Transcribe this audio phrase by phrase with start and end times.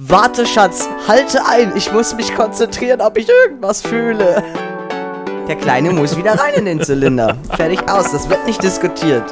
[0.00, 1.72] Warte, Schatz, halte ein.
[1.76, 4.44] Ich muss mich konzentrieren, ob ich irgendwas fühle.
[5.48, 7.36] Der Kleine muss wieder rein in den Zylinder.
[7.56, 9.24] Fertig aus, das wird nicht diskutiert.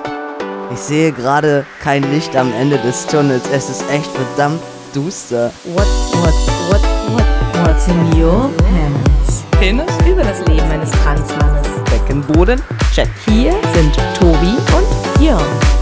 [0.72, 3.44] Ich sehe gerade kein Licht am Ende des Tunnels.
[3.52, 4.60] Es ist echt verdammt
[4.92, 5.52] duster.
[5.66, 6.34] What, what,
[6.68, 9.44] what, what, what's in your pants?
[9.52, 9.86] Penis?
[10.04, 11.68] Über das Leben eines Transmannes.
[11.92, 12.60] Beckenboden?
[12.92, 13.08] Check.
[13.26, 15.75] Hier sind Tobi und Jörn.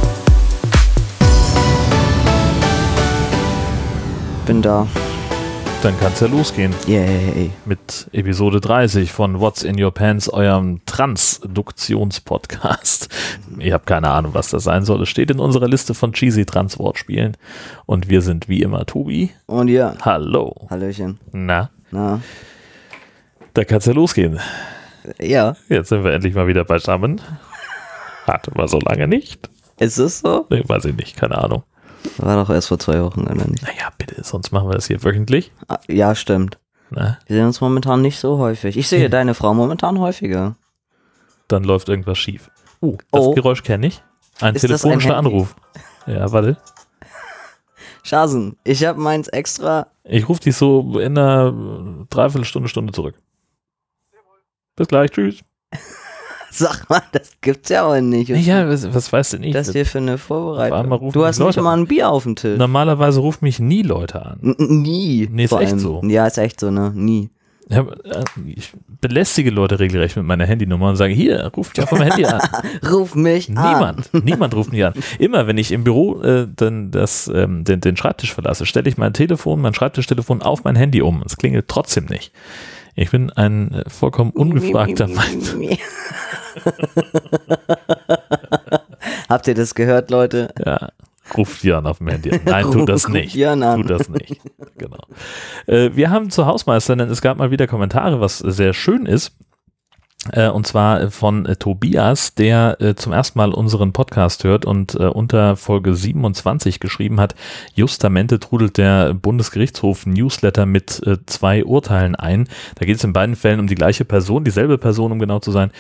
[4.47, 4.87] Bin da.
[5.83, 7.51] Dann kann es ja losgehen Yay.
[7.65, 13.09] mit Episode 30 von What's in Your Pants, eurem Transduktionspodcast.
[13.59, 15.03] Ich habe keine Ahnung, was das sein soll.
[15.03, 17.37] Es steht in unserer Liste von cheesy Trans-Wortspielen.
[17.87, 19.31] Und wir sind wie immer Tobi.
[19.47, 19.95] Und ja.
[20.03, 20.67] Hallo.
[20.71, 21.19] Hallöchen.
[21.33, 22.21] Na, Na.
[23.55, 24.39] da kann es ja losgehen.
[25.21, 25.57] Ja.
[25.69, 27.21] Jetzt sind wir endlich mal wieder beisammen.
[28.27, 29.51] Hatten wir so lange nicht.
[29.79, 30.47] Ist es so?
[30.49, 31.63] Nee, weiß ich nicht, keine Ahnung.
[32.19, 33.63] War doch erst vor zwei Wochen, oder nicht?
[33.63, 35.53] Naja, bitte, sonst machen wir das hier wöchentlich.
[35.69, 36.59] Ah, ja, stimmt.
[36.91, 38.77] Na, Wir sehen uns momentan nicht so häufig.
[38.77, 40.57] Ich sehe deine Frau momentan häufiger.
[41.49, 42.51] dann läuft irgendwas schief.
[42.83, 43.35] Uh, das Oh.
[43.35, 44.03] Geräusch kenne ich.
[44.41, 45.31] Ein Ist das ein telefonischer Handy?
[45.31, 45.57] Anruf.
[46.07, 46.57] Ja, warte.
[48.03, 49.87] Schasen, ich habe meins extra.
[50.05, 53.15] Ich rufe dich so in einer Dreiviertelstunde, Stunde zurück.
[54.77, 55.41] Bis gleich, tschüss.
[56.57, 58.29] Sag mal, das gibt's ja auch nicht.
[58.29, 59.55] Ja, was, was weißt du nicht?
[59.57, 61.11] das hier für eine Vorbereitung.
[61.13, 62.57] Du hast nicht Leute mal ein Bier auf dem Tisch.
[62.57, 64.39] Normalerweise rufen mich nie Leute an.
[64.41, 65.29] N nie.
[65.33, 65.79] Nee, ist echt allem.
[65.81, 66.01] so.
[66.05, 66.93] Ja, ist echt so, ne?
[66.95, 67.31] Nie.
[67.69, 68.23] Ich, hab, äh,
[68.55, 72.25] ich belästige Leute regelrecht mit meiner Handynummer und sage, hier, ruf mich auf meinem Handy
[72.27, 72.41] an.
[72.89, 73.55] Ruf mich an.
[73.55, 74.93] Niemand, niemand ruft mich an.
[75.19, 78.97] Immer, wenn ich im Büro äh, dann das, ähm, den, den Schreibtisch verlasse, stelle ich
[78.97, 81.23] mein Telefon, mein Schreibtischtelefon auf mein Handy um.
[81.25, 82.33] Es klingelt trotzdem nicht.
[82.97, 85.43] Ich bin ein äh, vollkommen ungefragter Mann.
[89.29, 90.53] Habt ihr das gehört, Leute?
[90.65, 90.91] Ja,
[91.37, 92.41] ruft Jan auf dem Handy an.
[92.45, 93.35] Nein, tut das nicht.
[93.35, 94.41] Tut das nicht.
[94.77, 95.01] Genau.
[95.67, 99.33] Äh, wir haben zur Hausmeister, denn es gab mal wieder Kommentare, was sehr schön ist.
[100.33, 104.95] Äh, und zwar von äh, Tobias, der äh, zum ersten Mal unseren Podcast hört und
[104.95, 107.35] äh, unter Folge 27 geschrieben hat,
[107.75, 112.49] justamente trudelt der Bundesgerichtshof Newsletter mit äh, zwei Urteilen ein.
[112.77, 115.53] Da geht es in beiden Fällen um die gleiche Person, dieselbe Person, um genau zu
[115.53, 115.71] sein.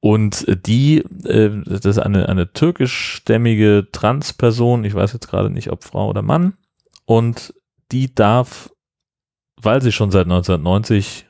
[0.00, 5.70] Und äh, die, äh, das ist eine, eine türkischstämmige Transperson, ich weiß jetzt gerade nicht,
[5.72, 6.54] ob Frau oder Mann,
[7.06, 7.54] und
[7.92, 8.70] die darf,
[9.60, 11.26] weil sie schon seit 1990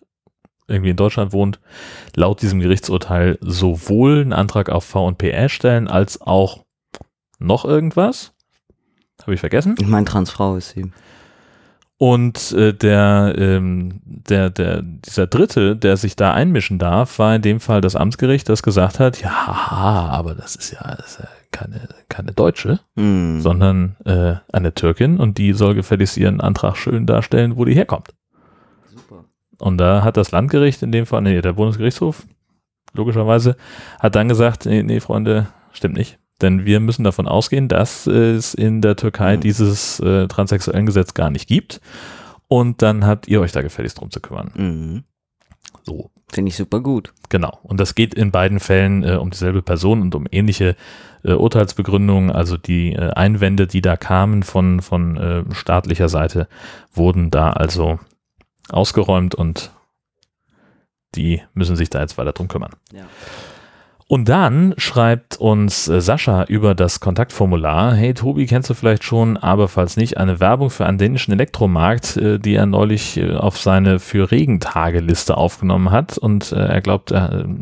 [0.68, 1.60] irgendwie in Deutschland wohnt,
[2.16, 6.64] laut diesem Gerichtsurteil sowohl einen Antrag auf V&PR stellen, als auch
[7.38, 8.32] noch irgendwas.
[9.22, 9.76] Habe ich vergessen?
[9.78, 10.90] Ich meine, Transfrau ist sie.
[11.98, 17.42] Und äh, der, ähm, der, der, dieser Dritte, der sich da einmischen darf, war in
[17.42, 19.30] dem Fall das Amtsgericht, das gesagt hat, ja,
[20.10, 23.40] aber das ist ja, das ist ja keine, keine Deutsche, Hm.
[23.40, 28.10] sondern äh, eine Türkin und die soll gefälligst ihren Antrag schön darstellen, wo die herkommt.
[29.58, 32.26] Und da hat das Landgericht in dem Fall, nee, der Bundesgerichtshof,
[32.92, 33.56] logischerweise,
[34.00, 36.18] hat dann gesagt, nee, nee, Freunde, stimmt nicht.
[36.42, 39.40] Denn wir müssen davon ausgehen, dass es in der Türkei Mhm.
[39.40, 41.80] dieses äh, transsexuellen Gesetz gar nicht gibt.
[42.48, 44.50] Und dann habt ihr euch da gefälligst drum zu kümmern.
[44.54, 45.04] Mhm.
[45.84, 47.12] So, Finde ich super gut.
[47.28, 47.58] genau.
[47.62, 50.76] Und das geht in beiden Fällen äh, um dieselbe Person und um ähnliche
[51.24, 52.30] äh, Urteilsbegründungen.
[52.30, 56.48] Also die äh, Einwände, die da kamen von, von äh, staatlicher Seite,
[56.92, 57.98] wurden da also
[58.70, 59.72] ausgeräumt und
[61.14, 62.72] die müssen sich da jetzt weiter drum kümmern.
[62.92, 63.06] Ja.
[64.08, 69.36] Und dann schreibt uns äh, Sascha über das Kontaktformular, hey Tobi, kennst du vielleicht schon,
[69.36, 73.58] aber falls nicht, eine Werbung für einen dänischen Elektromarkt, äh, die er neulich äh, auf
[73.58, 76.18] seine für Regentage Liste aufgenommen hat.
[76.18, 77.12] Und er glaubt,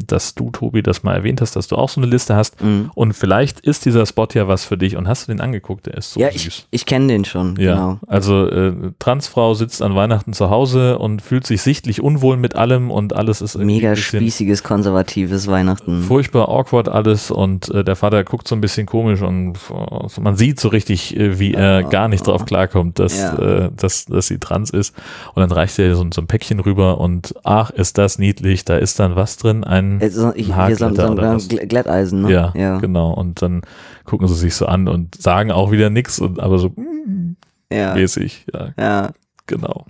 [0.06, 2.62] dass du, Tobi, das mal erwähnt hast, dass du auch so eine Liste hast.
[2.62, 2.90] Mhm.
[2.94, 4.96] Und vielleicht ist dieser Spot ja was für dich.
[4.96, 5.86] Und hast du den angeguckt?
[5.86, 6.46] Der ist so ja, süß.
[6.46, 7.56] ich, ich kenne den schon.
[7.58, 7.98] Ja, Genau.
[8.06, 12.90] also äh, Transfrau sitzt an Weihnachten zu Hause und fühlt sich sichtlich unwohl mit allem
[12.90, 16.02] und alles ist irgendwie Mega spießiges, konservatives Weihnachten.
[16.02, 20.36] furchtbar awkward alles und äh, der Vater guckt so ein bisschen komisch und äh, man
[20.36, 23.38] sieht so richtig, äh, wie er gar nicht drauf klarkommt, dass, Ja.
[23.38, 24.94] äh, dass, dass sie trans ist.
[25.34, 28.76] Und dann reicht er so, so ein Päckchen rüber und ach, ist das niedlich, da
[28.76, 31.48] ist dann was drin, ein Äh, ich, ein Haarglätter oder was.
[31.48, 32.32] Glätteisen, ne?
[32.32, 32.78] Ja, ja.
[32.78, 33.12] genau.
[33.12, 33.62] Und dann
[34.04, 37.36] gucken sie sich so an und sagen auch wieder nichts, aber so mm,
[37.72, 37.94] Ja.
[37.94, 39.10] mäßig, ja, ja.
[39.46, 39.86] Genau.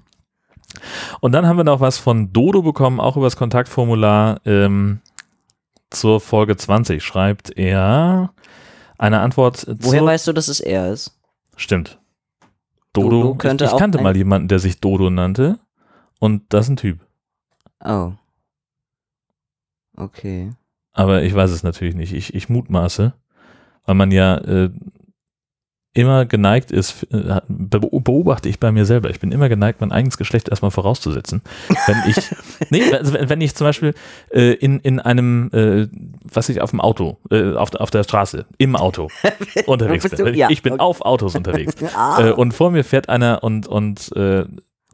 [1.20, 4.40] Und dann haben wir noch was von Dodo bekommen, auch über das Kontaktformular.
[4.44, 5.00] Ähm,
[5.94, 8.32] zur Folge 20 schreibt er
[8.98, 9.66] eine Antwort.
[9.80, 11.18] Woher weißt du, dass es er ist?
[11.56, 11.98] Stimmt.
[12.92, 15.58] Dodo, Dodo könnte ich, ich kannte mal jemanden, der sich Dodo nannte.
[16.20, 17.00] Und das ist ein Typ.
[17.84, 18.12] Oh.
[19.96, 20.52] Okay.
[20.92, 22.12] Aber ich weiß es natürlich nicht.
[22.12, 23.14] Ich, ich mutmaße,
[23.84, 24.70] weil man ja äh,
[25.96, 29.92] immer geneigt ist, äh, be- beobachte ich bei mir selber, ich bin immer geneigt, mein
[29.92, 31.40] eigenes Geschlecht erstmal vorauszusetzen.
[31.86, 32.16] Wenn ich,
[32.70, 33.94] nee, also wenn ich zum Beispiel
[34.30, 35.86] äh, in, in einem, äh,
[36.24, 39.08] was ich auf dem Auto, äh, auf, der- auf der Straße, im Auto
[39.66, 40.18] unterwegs bin.
[40.18, 40.30] du?
[40.32, 40.82] Ja, ich bin okay.
[40.82, 41.74] auf Autos unterwegs.
[41.96, 42.28] Ah.
[42.28, 44.44] Äh, und vor mir fährt einer und, und, äh,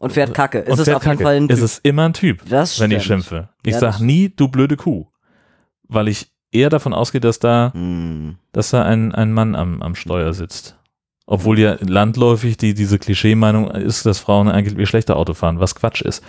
[0.01, 0.59] Und fährt Kacke.
[0.59, 1.23] Ist es auf jeden Kacke.
[1.23, 1.65] Fall ein ist Typ.
[1.65, 3.49] es immer ein Typ, Das wenn ich schimpfe.
[3.65, 5.07] Ich Ja, sag das- nie, du blöde Kuh.
[5.89, 8.37] Weil ich eher davon ausgehe, dass da Hm.
[8.53, 10.77] dass da ein, ein Mann am, am Steuer sitzt.
[11.31, 15.75] Obwohl ja landläufig die, diese Klischee-Meinung ist, dass Frauen eigentlich wie schlechter Auto fahren, was
[15.77, 16.25] Quatsch ist.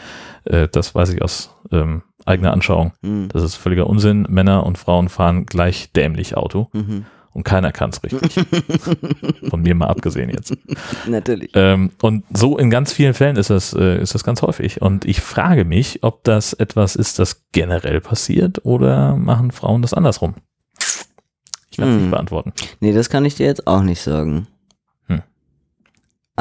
[0.45, 2.93] Äh, das weiß ich aus ähm, eigener Anschauung.
[3.01, 3.27] Hm.
[3.33, 4.27] Das ist völliger Unsinn.
[4.29, 7.05] Männer und Frauen fahren gleich dämlich Auto Mhm.
[7.33, 8.45] und keiner kann es richtig.
[9.49, 10.55] Von mir mal abgesehen jetzt.
[11.07, 11.49] Natürlich.
[11.55, 14.83] Ähm, und so in ganz vielen Fällen ist das, äh, ist das ganz häufig.
[14.83, 19.95] Und ich frage mich, ob das etwas ist, das generell passiert oder machen Frauen das
[19.95, 20.35] andersrum?
[21.71, 22.01] Ich kann es Hm.
[22.01, 22.53] nicht beantworten.
[22.81, 24.45] Nee, das kann ich dir jetzt auch nicht sagen.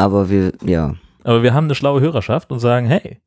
[0.01, 0.95] Aber wir, ja.
[1.25, 3.19] Aber wir haben eine schlaue Hörerschaft und sagen, hey,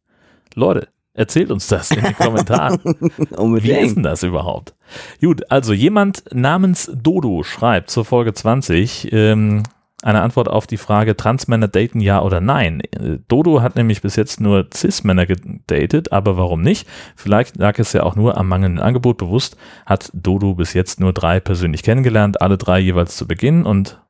[0.55, 2.79] Leute, erzählt uns das in den Kommentaren.
[2.83, 4.73] Wie ist denn das überhaupt?
[5.21, 9.61] Gut, also jemand namens Dodo schreibt zur Folge 20 ähm,
[10.01, 12.81] eine Antwort auf die Frage, Transmänner daten ja oder nein.
[12.81, 16.87] Äh, Dodo hat nämlich bis jetzt nur Cis-Männer gedatet, aber warum nicht?
[17.15, 19.19] Vielleicht lag es ja auch nur am mangelnden Angebot.
[19.19, 24.02] Bewusst hat Dodo bis jetzt nur drei persönlich kennengelernt, alle drei jeweils zu Beginn und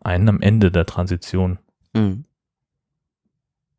[0.00, 1.58] einen am Ende der Transition.
[1.94, 2.24] Mhm.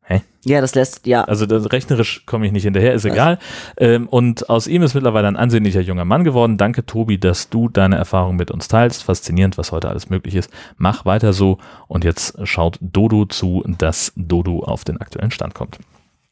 [0.04, 0.22] Hä?
[0.44, 1.22] Ja, das lässt, ja.
[1.22, 3.38] Also das, rechnerisch komme ich nicht hinterher, ist egal.
[3.76, 6.58] Ähm, und aus ihm ist mittlerweile ein ansehnlicher junger Mann geworden.
[6.58, 9.04] Danke, Tobi, dass du deine Erfahrung mit uns teilst.
[9.04, 10.50] Faszinierend, was heute alles möglich ist.
[10.76, 11.58] Mach weiter so.
[11.86, 15.78] Und jetzt schaut Dodo zu, dass Dodo auf den aktuellen Stand kommt.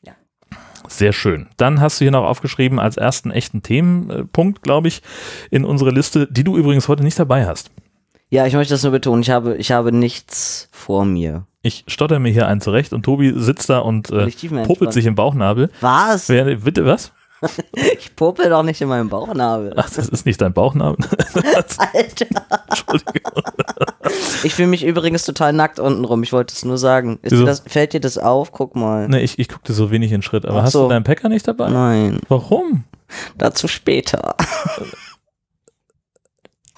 [0.03, 0.15] Ja.
[0.89, 1.49] Sehr schön.
[1.57, 5.03] Dann hast du hier noch aufgeschrieben als ersten echten Themenpunkt, glaube ich,
[5.53, 7.71] in unsere Liste, die du übrigens heute nicht dabei hast.
[8.31, 9.23] Ja, ich möchte das nur betonen.
[9.23, 11.47] Ich habe, ich habe nichts vor mir.
[11.63, 14.31] Ich stotter mir hier einen zurecht und Tobi sitzt da und äh,
[14.65, 15.71] popelt sich im Bauchnabel.
[15.81, 16.29] Was?
[16.29, 17.13] Wer, bitte was?
[17.99, 19.75] Ich popel doch nicht in meinem Bauchnabel.
[19.77, 21.07] Ach, das ist nicht dein Bauchnabel.
[21.95, 22.27] Alter.
[22.69, 23.43] Entschuldigung.
[24.43, 26.23] Ich fühle mich übrigens total nackt unten rum.
[26.23, 27.19] Ich wollte es nur sagen.
[27.29, 28.53] Dir das, fällt dir das auf?
[28.53, 29.09] Guck mal.
[29.09, 30.47] Nee, ich, ich guckte so wenig in Schritt.
[30.47, 30.85] Aber Ach hast so.
[30.85, 31.71] du deinen Packer nicht dabei?
[31.71, 32.85] Nein, Warum?
[33.37, 34.37] dazu später.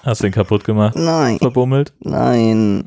[0.03, 0.95] Hast du den kaputt gemacht?
[0.95, 1.93] Nein, Verbummelt?
[2.01, 2.85] nein.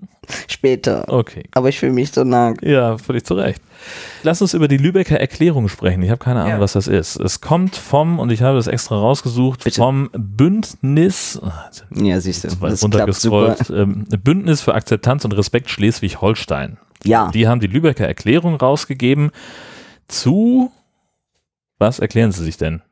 [0.49, 1.05] Später.
[1.09, 1.45] Okay.
[1.53, 2.61] Aber ich fühle mich so nackt.
[2.65, 3.63] Ja, völlig zu Recht.
[4.25, 6.03] Lass uns über die Lübecker Erklärung sprechen.
[6.03, 6.61] Ich habe keine Ahnung, Ja.
[6.61, 7.15] was das ist.
[7.15, 9.77] Es kommt vom, und ich habe das extra rausgesucht, Bitte.
[9.77, 12.49] vom Bündnis, ah, Ja, siehst du.
[12.49, 16.77] Das runtergescrollt, ähm, Bündnis für Akzeptanz und Respekt Schleswig-Holstein.
[17.05, 19.31] Ja, Die haben die Lübecker Erklärung rausgegeben
[20.09, 20.73] zu,
[21.79, 22.83] was erklären sie sich denn?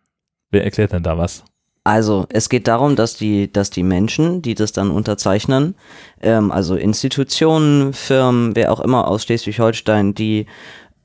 [0.53, 1.43] Wer erklärt denn da was?
[1.85, 5.75] Also es geht darum, dass die, dass die Menschen, die das dann unterzeichnen,
[6.23, 10.47] ähm, also Institutionen, Firmen, wer auch immer aus Schleswig-Holstein, die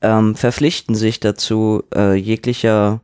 [0.00, 3.02] ähm, verpflichten sich dazu, äh, jeglicher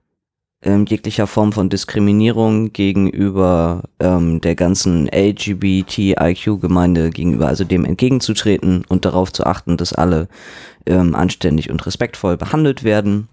[0.62, 9.04] ähm, jeglicher Form von Diskriminierung gegenüber ähm, der ganzen LGBTIQ-Gemeinde gegenüber, also dem entgegenzutreten und
[9.04, 10.28] darauf zu achten, dass alle
[10.86, 13.28] ähm, anständig und respektvoll behandelt werden.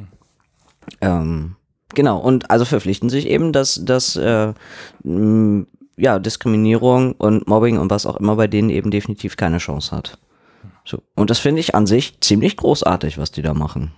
[1.00, 1.56] Ähm,
[1.94, 4.54] genau, und also verpflichten sich eben, dass, dass äh,
[5.04, 10.18] ja, Diskriminierung und Mobbing und was auch immer bei denen eben definitiv keine Chance hat.
[10.86, 11.02] So.
[11.16, 13.94] Und das finde ich an sich ziemlich großartig, was die da machen.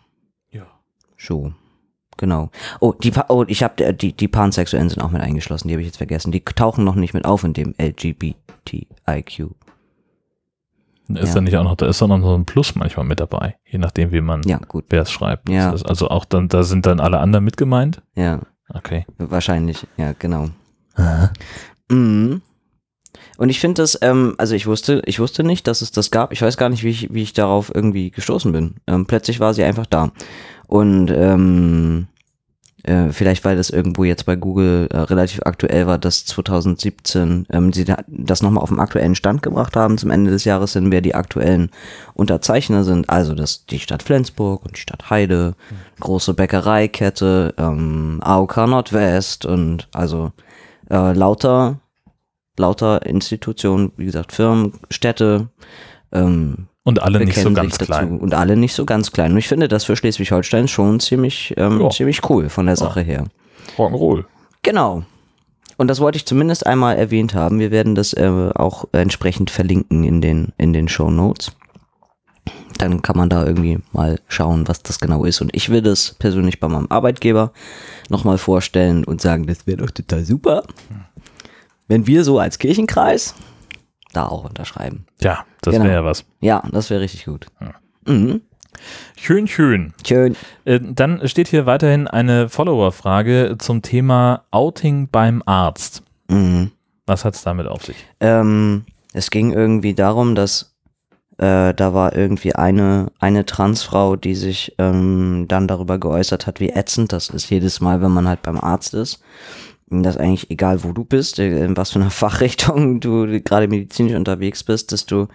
[0.52, 0.68] Ja.
[1.18, 1.54] So.
[2.18, 2.50] Genau.
[2.80, 5.88] Oh, die, oh ich habe die, die Pansexuellen sind auch mit eingeschlossen, die habe ich
[5.88, 6.32] jetzt vergessen.
[6.32, 9.50] Die tauchen noch nicht mit auf in dem LGBTIQ.
[11.10, 11.34] Ist Ja.
[11.36, 13.78] da nicht auch noch, da ist doch noch so ein Plus manchmal mit dabei, je
[13.78, 14.86] nachdem, wie man, Ja, gut.
[14.90, 15.50] wer es schreibt.
[15.50, 15.72] Ja.
[15.72, 18.02] Also auch dann, da sind dann alle anderen mit gemeint?
[18.16, 18.40] Ja,
[18.74, 19.06] Okay.
[19.20, 19.86] wahrscheinlich.
[19.98, 20.50] Ja, genau.
[21.90, 22.42] Mhm.
[23.38, 26.32] Und ich finde das, ähm, also ich wusste, ich wusste nicht, dass es das gab.
[26.32, 28.76] Ich weiß gar nicht, wie ich, wie ich darauf irgendwie gestoßen bin.
[28.88, 30.12] Ähm, plötzlich war sie einfach da.
[30.68, 32.08] Und ähm,
[32.86, 37.74] äh, vielleicht weil das irgendwo jetzt bei Google äh, relativ aktuell war, dass 2017 ähm,
[37.74, 40.92] sie da, das nochmal auf den aktuellen Stand gebracht haben zum Ende des Jahres hin,
[40.92, 41.72] wer die aktuellen
[42.14, 43.10] Unterzeichner sind.
[43.10, 45.56] Also das die Stadt Flensburg und die Stadt Heide,
[46.00, 50.32] große Bäckereikette, ähm, AOK Nordwest und also
[50.90, 51.80] äh, lauter
[52.58, 55.50] lauter Institutionen, wie gesagt Firmen, Städte,
[56.12, 58.12] ähm, Und alle nicht so ganz klein.
[58.12, 59.32] dazu und alle nicht so ganz klein.
[59.34, 61.90] Und ich finde das für Schleswig-Holstein schon ziemlich, ähm, Ja.
[61.90, 63.26] ziemlich cool von der Sache her.
[63.78, 64.24] Rock'n'Roll.
[64.62, 65.04] Genau.
[65.78, 67.60] Und das wollte ich zumindest einmal erwähnt haben.
[67.60, 71.52] Wir werden das äh, auch entsprechend verlinken in den, in den Show Notes.
[72.78, 75.42] Dann kann man da irgendwie mal schauen, was das genau ist.
[75.42, 77.52] Und ich will das persönlich bei meinem Arbeitgeber
[78.10, 80.64] nochmal vorstellen und sagen, das wäre doch total super.
[81.88, 83.34] Wenn wir so als Kirchenkreis
[84.16, 85.06] da auch unterschreiben.
[85.22, 85.86] Ja, das Genau.
[85.86, 86.26] wäre ja was.
[86.42, 87.48] Ja, das wäre richtig gut.
[87.62, 87.74] Ja.
[88.14, 88.42] Mhm.
[89.18, 89.94] Schön, schön.
[90.06, 90.36] Schön.
[90.66, 96.04] Äh, Dann steht hier weiterhin eine Follower-Frage zum Thema Outing beim Arzt.
[96.30, 96.72] Mhm.
[97.06, 97.96] Was hat es damit auf sich?
[98.20, 100.76] Ähm, es ging irgendwie darum, dass
[101.38, 106.70] äh, da war irgendwie eine, eine Transfrau, die sich ähm, dann darüber geäußert hat, wie
[106.70, 109.22] ätzend das ist jedes Mal, wenn man halt beim Arzt ist.
[109.90, 113.68] Und Das eigentlich egal, wo du bist, äh, in was für einer Fachrichtung du gerade
[113.68, 115.28] medizinisch unterwegs bist, dass du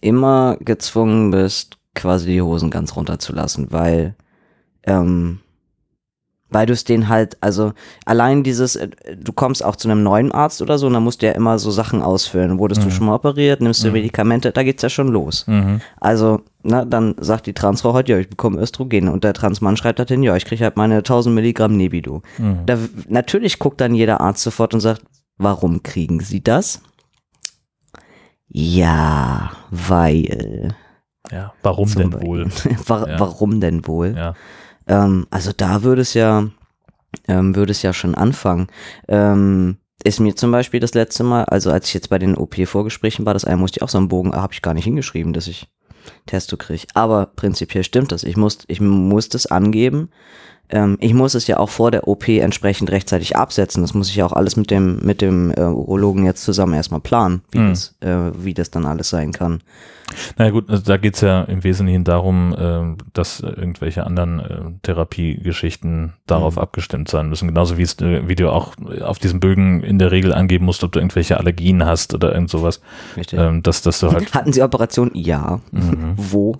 [0.00, 4.16] immer gezwungen bist, quasi die Hosen ganz runterzulassen, weil
[4.82, 5.40] ähm,
[6.50, 7.72] weil du es den halt, also
[8.04, 11.22] allein dieses, äh, du kommst auch zu einem neuen Arzt oder so, und dann musst
[11.22, 12.58] du ja immer so Sachen ausfüllen.
[12.58, 12.84] Wurdest Mhm.
[12.84, 13.94] du schon mal operiert, nimmst du Mhm.
[13.94, 15.46] Medikamente, da geht's ja schon los.
[15.46, 15.80] Mhm.
[16.00, 19.98] Also, na, dann sagt die Transfrau heute, ja, ich bekomme Östrogen und der Transmann schreibt
[19.98, 22.22] halt hin, ja, ich kriege halt meine 1000 Milligramm Nebido.
[22.38, 22.60] Mhm.
[22.66, 25.02] Da, natürlich guckt dann jeder Arzt sofort und sagt,
[25.38, 26.80] warum kriegen Sie das?
[28.48, 30.74] Ja, weil.
[31.32, 32.28] Ja, warum denn Beispiel.
[32.28, 32.46] wohl?
[32.86, 33.18] Wa Ja.
[33.18, 34.14] Warum denn wohl?
[34.16, 34.34] Ja.
[34.86, 36.48] Ähm, also da würde es ja,
[37.28, 38.68] ähm, würde es ja schon anfangen.
[39.08, 43.24] Ähm, ist mir zum Beispiel das letzte Mal, also als ich jetzt bei den OP-Vorgesprächen
[43.24, 45.46] war, das eine musste ich auch so einen Bogen, habe ich gar nicht hingeschrieben, dass
[45.46, 45.68] ich
[46.26, 46.86] Testo kriege.
[46.94, 48.24] Aber prinzipiell stimmt das.
[48.24, 50.10] Ich muss, ich muss das angeben.
[50.70, 53.82] Ähm, ich muss es ja auch vor der OP entsprechend rechtzeitig absetzen.
[53.82, 57.00] Das muss ich ja auch alles mit dem, mit dem äh, Urologen jetzt zusammen erstmal
[57.00, 57.68] planen, wie, Mhm.
[57.70, 59.60] das, äh, wie das dann alles sein kann.
[60.38, 64.40] Na gut, also da geht es ja im Wesentlichen darum, ähm, dass äh, irgendwelche anderen
[64.40, 66.62] äh, Therapiegeschichten darauf Mhm.
[66.62, 67.48] abgestimmt sein müssen.
[67.48, 70.84] Genauso wie es, äh, wie du auch auf diesem Bögen in der Regel angeben musst,
[70.84, 72.80] ob du irgendwelche Allergien hast oder irgend sowas.
[73.16, 73.38] Richtig.
[73.38, 74.32] Ähm, dass, dass du halt.
[74.34, 75.10] Hatten Sie Operation?
[75.14, 75.60] Ja.
[75.72, 76.14] Mhm.
[76.16, 76.56] Wo?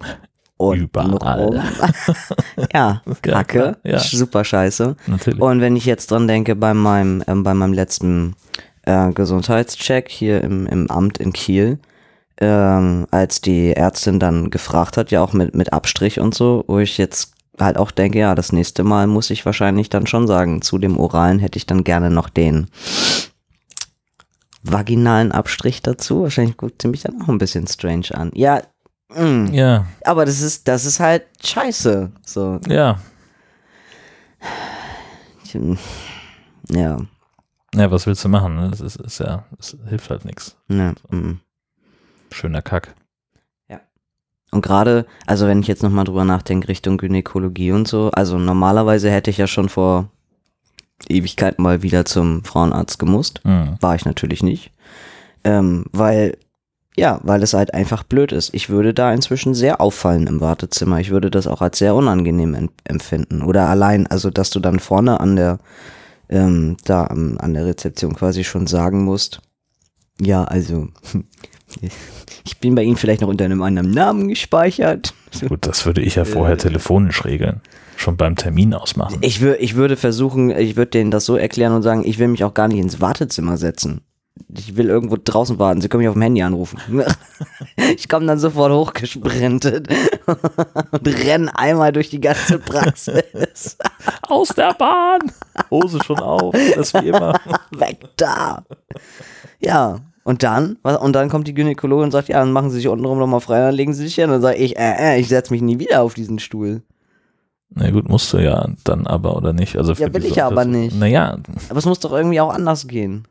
[0.56, 1.18] Und Überall.
[1.20, 1.54] warum?
[2.72, 3.76] ja, Kacke.
[3.82, 3.98] Ja.
[3.98, 4.96] Super scheiße.
[5.06, 5.40] Natürlich.
[5.40, 8.36] Und wenn ich jetzt dran denke, bei meinem, ähm, bei meinem letzten
[8.82, 11.78] äh, Gesundheitscheck hier im, im Amt in Kiel,
[12.40, 16.78] ähm, als die Ärztin dann gefragt hat, ja auch mit, mit Abstrich und so, wo
[16.78, 20.62] ich jetzt halt auch denke, ja, das nächste Mal muss ich wahrscheinlich dann schon sagen,
[20.62, 22.68] zu dem Oralen hätte ich dann gerne noch den
[24.62, 26.22] vaginalen Abstrich dazu.
[26.22, 28.30] Wahrscheinlich guckt sie mich dann auch ein bisschen strange an.
[28.34, 28.62] Ja,
[29.08, 32.12] mm, ja, aber das ist, das ist halt scheiße.
[32.24, 32.98] So, ja.
[36.68, 36.96] ja,
[37.74, 38.56] Ja, was willst du machen?
[38.56, 38.70] ne?
[38.70, 40.56] Das ist, ist ja, es hilft halt nichts.
[40.68, 41.40] ne, mm.
[42.32, 42.94] Schöner Kack.
[44.54, 49.10] Und gerade, also wenn ich jetzt nochmal drüber nachdenke, Richtung Gynäkologie und so, also normalerweise
[49.10, 50.10] hätte ich ja schon vor
[51.08, 53.40] Ewigkeit mal wieder zum Frauenarzt gemusst.
[53.44, 53.76] Mhm.
[53.80, 54.70] War ich natürlich nicht.
[55.42, 56.38] Ähm, weil,
[56.96, 58.54] ja, weil es halt einfach blöd ist.
[58.54, 61.00] Ich würde da inzwischen sehr auffallen im Wartezimmer.
[61.00, 63.42] Ich würde das auch als sehr unangenehm em- empfinden.
[63.42, 65.58] Oder allein, also dass du dann vorne an der,
[66.28, 69.40] ähm, da am- an der Rezeption quasi schon sagen musst,
[70.20, 70.88] ja, also,
[72.44, 75.14] ich bin bei Ihnen vielleicht noch unter einem anderen Namen gespeichert.
[75.48, 77.60] Gut, das würde ich ja vorher telefonisch regeln.
[77.96, 79.18] Schon beim Termin ausmachen.
[79.20, 82.28] Ich, wür, ich würde versuchen, ich würde denen das so erklären und sagen, ich will
[82.28, 84.00] mich auch gar nicht ins Wartezimmer setzen.
[84.56, 85.80] Ich will irgendwo draußen warten.
[85.80, 86.78] Sie können mich auf dem Handy anrufen.
[87.96, 89.88] Ich komme dann sofort hochgesprintet
[90.92, 93.76] und renne einmal durch die ganze Praxis.
[94.22, 95.20] Aus der Bahn!
[95.70, 97.38] Hose schon auf, das wie immer.
[97.72, 98.64] Weg da.
[99.60, 99.98] Ja.
[100.24, 102.88] Und dann, was- und dann kommt die Gynäkologin und sagt, ja, dann machen Sie sich
[102.88, 104.24] untenrum nochmal frei, dann legen Sie sich hin.
[104.26, 106.82] Und dann sage ich, äh, äh, ich setze mich nie wieder auf diesen Stuhl.
[107.70, 109.76] Na gut, musst du ja dann aber, oder nicht?
[109.76, 110.96] Also Ja, will ich ja aber nicht.
[110.98, 111.36] Naja,
[111.68, 113.26] Aber es muss doch irgendwie auch anders gehen.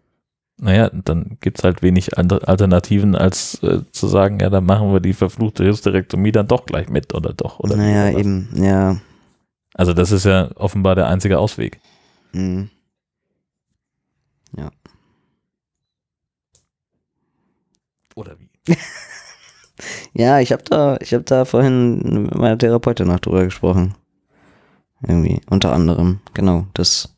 [0.60, 5.00] Naja, dann gibt's halt wenig andere Alternativen, als äh, zu sagen, ja, dann machen wir
[5.00, 7.60] die verfluchte Hysterektomie dann doch gleich mit, oder doch?
[7.60, 8.98] Oder naja, oder eben, ja.
[9.74, 11.80] Also das ist ja offenbar der einzige Ausweg.
[12.34, 12.70] Mhm.
[18.16, 18.50] Oder wie?
[20.14, 23.96] Ja, ich habe da, ich habe da vorhin mit meiner Therapeutin noch drüber gesprochen.
[25.02, 27.13] Irgendwie, unter anderem, genau, das.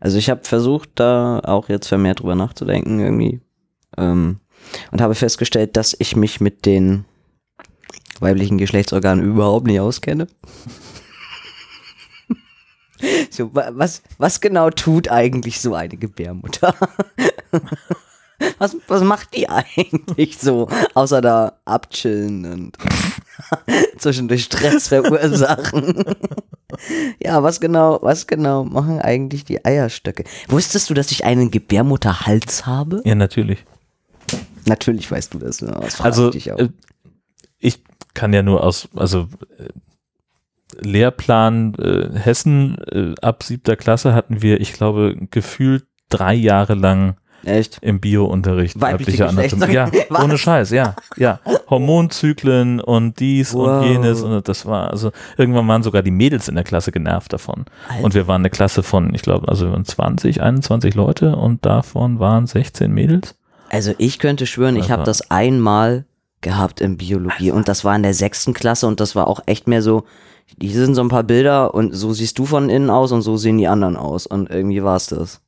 [0.00, 3.40] Also ich habe versucht, da auch jetzt vermehrt drüber nachzudenken, irgendwie.
[3.96, 4.40] Ähm,
[4.92, 7.04] und habe festgestellt, dass ich mich mit den
[8.20, 10.26] weiblichen Geschlechtsorganen überhaupt nicht auskenne.
[13.30, 16.74] so, wa- was, was genau tut eigentlich so eine Gebärmutter?
[18.58, 22.76] Was, was macht die eigentlich so, außer da abchillen und
[23.98, 26.04] zwischendurch Stress verursachen?
[27.22, 30.24] ja, was genau, was genau machen eigentlich die Eierstöcke?
[30.48, 33.02] Wusstest du, dass ich einen Gebärmutterhals habe?
[33.04, 33.64] Ja, natürlich.
[34.66, 35.62] Natürlich weißt du das.
[35.62, 35.76] Ne?
[35.80, 36.68] Das Also ich äh,
[37.58, 37.82] ich
[38.14, 39.28] kann ja nur aus, also
[39.58, 39.68] äh,
[40.80, 47.16] Lehrplan äh, Hessen äh, ab siebter Klasse hatten wir, ich glaube, gefühlt drei Jahre lang
[47.44, 47.78] Echt?
[47.82, 48.80] im Bio-Unterricht.
[48.80, 49.72] Weibliche Anatomie.
[49.72, 50.24] Ja, Was?
[50.24, 50.96] ohne Scheiß, ja.
[51.16, 51.40] Ja.
[51.70, 53.82] Hormonzyklen und dies Wow.
[53.82, 57.32] und jenes und das war, also irgendwann waren sogar die Mädels in der Klasse genervt
[57.32, 57.64] davon.
[57.88, 58.04] Alter.
[58.04, 61.64] Und wir waren eine Klasse von, ich glaube, also wir waren 20, 21 Leute und
[61.64, 63.34] davon waren 16 Mädels.
[63.70, 66.04] Also ich könnte schwören, ich habe das einmal
[66.40, 69.66] gehabt in Biologie und das war in der sechsten Klasse und das war auch echt
[69.66, 70.04] mehr so,
[70.60, 73.36] hier sind so ein paar Bilder und so siehst du von innen aus und so
[73.36, 75.40] sehen die anderen aus und irgendwie war es das.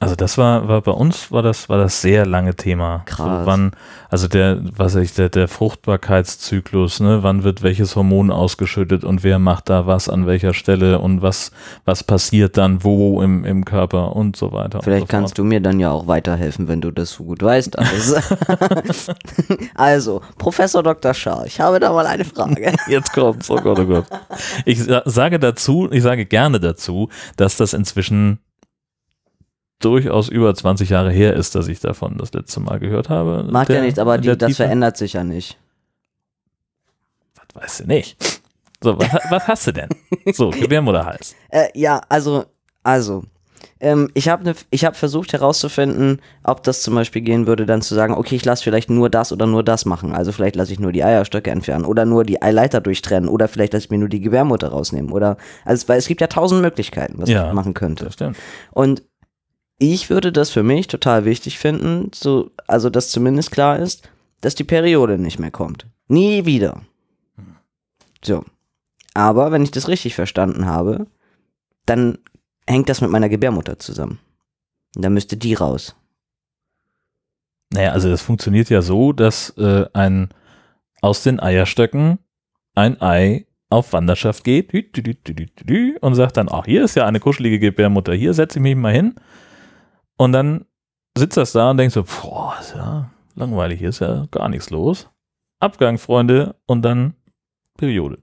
[0.00, 3.02] Also das war, war bei uns war das war das sehr lange Thema.
[3.04, 3.40] Krass.
[3.40, 3.72] So wann,
[4.08, 9.24] also der, was weiß ich, der, der Fruchtbarkeitszyklus, ne, wann wird welches Hormon ausgeschüttet und
[9.24, 11.50] wer macht da was an welcher Stelle und was,
[11.84, 14.82] was passiert dann wo im, im Körper und so weiter.
[14.82, 17.76] Vielleicht so kannst du mir dann ja auch weiterhelfen, wenn du das so gut weißt.
[17.76, 18.16] Also,
[19.74, 21.12] also Professor Dr.
[21.14, 22.72] Schaar, ich habe da mal eine Frage.
[22.86, 24.06] Jetzt kommt's, oh Gott, oh Gott.
[24.64, 28.38] Ich sa- sage dazu, ich sage gerne dazu, dass das inzwischen
[29.80, 33.46] durchaus über 20 Jahre her ist, dass ich davon das letzte Mal gehört habe.
[33.50, 35.58] Macht ja Der- nichts, aber die, das verändert sich ja nicht.
[37.34, 38.16] Das weißt du nicht.
[38.82, 39.88] So, was, was hast du denn?
[40.32, 41.34] So, Gebärmutterhals.
[41.50, 42.44] Äh, ja, also,
[42.82, 43.24] also.
[43.80, 47.80] Ähm, ich habe ne, ich hab versucht herauszufinden, ob das zum Beispiel gehen würde, dann
[47.82, 50.12] zu sagen, okay, ich lasse vielleicht nur das oder nur das machen.
[50.14, 53.72] Also vielleicht lasse ich nur die Eierstöcke entfernen oder nur die Eileiter durchtrennen oder vielleicht
[53.72, 55.12] lasse ich mir nur die Gebärmutter rausnehmen.
[55.12, 57.48] Oder also weil es gibt ja tausend Möglichkeiten, was Ja.
[57.48, 58.04] ich machen könnte.
[58.04, 58.36] Das stimmt.
[58.72, 59.02] Und
[59.78, 64.08] ich würde das für mich total wichtig finden, so, also dass zumindest klar ist,
[64.40, 65.86] dass die Periode nicht mehr kommt.
[66.08, 66.82] Nie wieder.
[68.22, 68.44] So.
[69.14, 71.06] Aber wenn ich das richtig verstanden habe,
[71.86, 72.18] dann
[72.66, 74.18] hängt das mit meiner Gebärmutter zusammen.
[74.94, 75.94] Und dann müsste die raus.
[77.70, 80.28] Naja, also das funktioniert ja so, dass äh, ein
[81.00, 82.18] aus den Eierstöcken
[82.74, 84.72] ein Ei auf Wanderschaft geht
[86.00, 88.92] und sagt dann, ach, hier ist ja eine kuschelige Gebärmutter, hier setze ich mich mal
[88.92, 89.14] hin.
[90.18, 90.66] Und dann
[91.16, 95.08] sitzt das da und denkt so, boah, ist ja langweilig, ist ja gar nichts los.
[95.60, 97.14] Abgang, Freunde, und dann
[97.76, 98.18] Periode.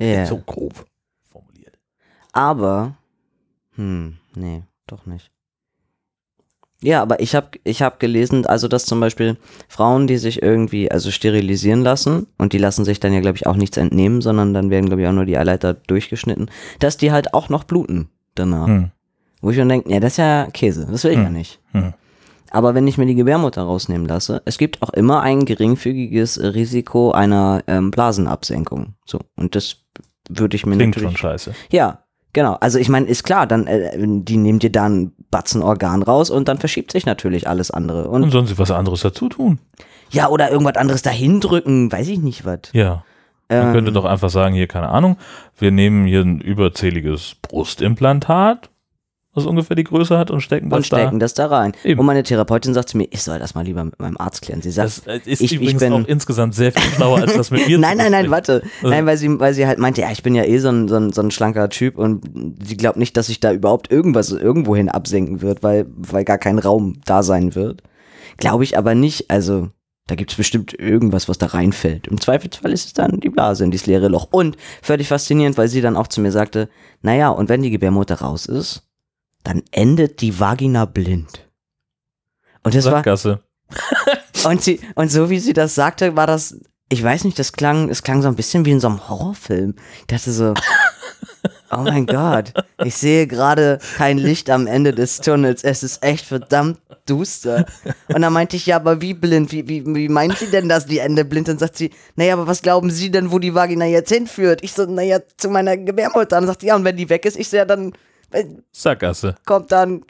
[0.00, 0.26] Ja.
[0.26, 0.84] So grob
[1.30, 1.78] formuliert.
[2.32, 2.96] Aber,
[3.76, 5.30] hm, nee, doch nicht.
[6.82, 9.36] Ja, aber ich habe ich hab gelesen, also dass zum Beispiel
[9.68, 13.46] Frauen, die sich irgendwie, also sterilisieren lassen, und die lassen sich dann ja, glaube ich,
[13.46, 17.12] auch nichts entnehmen, sondern dann werden, glaube ich, auch nur die Eileiter durchgeschnitten, dass die
[17.12, 18.66] halt auch noch bluten danach.
[18.66, 18.90] Hm.
[19.42, 21.32] Wo ich dann denke, ja, das ist ja Käse, das will ich ja Hm.
[21.34, 21.60] nicht.
[21.72, 21.92] Hm.
[22.50, 27.10] Aber wenn ich mir die Gebärmutter rausnehmen lasse, es gibt auch immer ein geringfügiges Risiko
[27.12, 28.94] einer ähm, Blasenabsenkung.
[29.06, 29.76] So, und das
[30.28, 31.54] würde ich mir Klingt natürlich schon scheiße.
[31.70, 32.00] ja,
[32.34, 32.56] genau.
[32.60, 36.28] Also ich meine, ist klar, dann äh, die nehmen dir da ein Batzen Organ raus
[36.30, 38.08] und dann verschiebt sich natürlich alles andere.
[38.08, 39.58] Und Und sollen sie was anderes dazu tun?
[40.10, 42.60] ja, oder irgendwas anderes dahin drücken, weiß ich nicht was.
[42.72, 43.02] Ja.
[43.48, 45.16] Man Ähm, könnte doch einfach sagen, hier, keine Ahnung,
[45.58, 48.68] wir nehmen hier ein überzähliges Brustimplantat,
[49.34, 51.72] was ungefähr die Größe hat, und stecken das und stecken das da rein.
[51.84, 51.98] Eben.
[52.00, 54.60] Und meine Therapeutin sagt zu mir, ich soll das mal lieber mit meinem Arzt klären.
[54.60, 54.86] Sie da.
[54.88, 57.50] sagt, Das äh, ist ich- ich übrigens bin- auch insgesamt sehr viel schlauer, als das
[57.50, 58.62] mit mir nein, nein, nein, warte.
[58.82, 60.88] Also- Nein, weil sie, weil sie halt meinte, ja, ich bin ja eh so ein,
[60.88, 62.24] so ein, so ein schlanker Typ und
[62.62, 66.58] sie glaubt nicht, dass sich da überhaupt irgendwas irgendwohin absenken wird, weil, weil gar kein
[66.58, 67.82] Raum da sein wird.
[68.36, 69.30] Glaube ich aber nicht.
[69.30, 69.68] Also,
[70.08, 72.06] da gibt es bestimmt irgendwas, was da reinfällt.
[72.08, 74.28] Im Zweifelsfall ist es dann die Blase in dieses leere Loch.
[74.30, 76.68] Und völlig faszinierend, weil sie dann auch zu mir sagte,
[77.02, 78.82] naja, und wenn die Gebärmutter raus ist,
[79.42, 81.48] dann endet die Vagina blind.
[82.62, 83.40] Und das war, Sackgasse.
[84.44, 86.56] und, sie, und so wie sie das sagte, war das,
[86.88, 89.74] ich weiß nicht, das klang, es klang so ein bisschen wie in so einem Horrorfilm.
[90.00, 90.54] Ich dachte so,
[91.72, 92.52] oh mein Gott,
[92.84, 95.64] ich sehe gerade kein Licht am Ende des Tunnels.
[95.64, 97.66] Es ist echt verdammt duster.
[98.08, 99.50] Und dann meinte ich, ja, aber wie blind?
[99.50, 101.58] Wie, wie, wie meint sie denn, dass die Ende blind sind?
[101.58, 104.62] Sagt sie, naja, aber was glauben Sie denn, wo die Vagina jetzt hinführt?
[104.62, 106.20] Ich so, naja, zu meiner Gebärmutter.
[106.36, 107.92] Und dann sagt sie, ja, und wenn die weg ist, ich so, ja, dann
[108.72, 109.34] Sackgasse.
[109.46, 110.04] kommt dann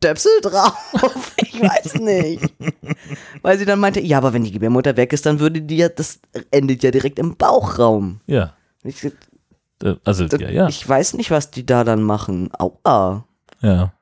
[0.00, 0.74] Stöpsel drauf.
[1.50, 2.54] Ich weiß nicht.
[3.42, 5.88] Weil sie dann meinte, ja, aber wenn die Gebärmutter weg ist, dann würde die ja,
[5.88, 6.20] das
[6.52, 8.20] endet ja direkt im Bauchraum.
[8.26, 8.54] Ja.
[8.84, 10.68] Ich, Äh, Also, ja, ja.
[10.68, 12.50] ich weiß nicht, was die da dann machen.
[12.58, 13.24] Aua.
[13.60, 13.92] ja.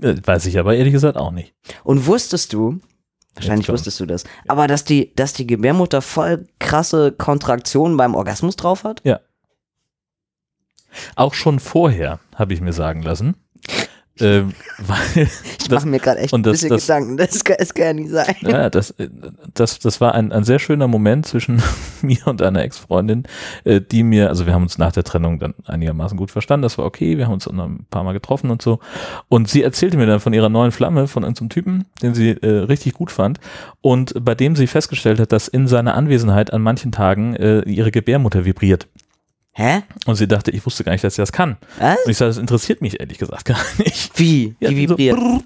[0.00, 1.54] Äh, Weiß ich aber ehrlich gesagt auch nicht.
[1.84, 2.80] Und wusstest du,
[3.34, 8.56] wahrscheinlich wusstest du das, aber dass die, dass die Gebärmutter voll krasse Kontraktionen beim Orgasmus
[8.56, 9.00] drauf hat?
[11.16, 13.34] Auch schon vorher, habe ich mir sagen lassen.
[14.18, 17.16] ähm, weil Ich mache mir gerade echt ein das- bisschen das- Gedanken.
[17.16, 18.34] Das kann, das kann ja nicht sein.
[18.42, 19.08] ja, das, äh,
[19.54, 21.62] das, das war ein, ein sehr schöner Moment zwischen
[22.02, 23.22] mir und einer Ex-Freundin,
[23.64, 26.76] äh, die mir, also wir haben uns nach der Trennung dann einigermaßen gut verstanden, das
[26.76, 28.80] war okay, wir haben uns noch ein paar Mal getroffen und so.
[29.28, 32.46] Und sie erzählte mir dann von ihrer neuen Flamme, von irgendeinem Typen, den sie äh,
[32.64, 33.40] richtig gut fand
[33.80, 37.90] und bei dem sie festgestellt hat, dass in seiner Anwesenheit an manchen Tagen äh, ihre
[37.90, 38.86] Gebärmutter vibriert.
[39.60, 39.82] Hä?
[40.06, 41.58] Und sie dachte, ich wusste gar nicht, dass sie das kann.
[41.78, 41.98] Was?
[42.04, 44.18] Und ich sage, das interessiert mich ehrlich gesagt gar nicht.
[44.18, 44.56] Wie?
[44.60, 45.16] Die so vibriert.
[45.18, 45.42] brrr.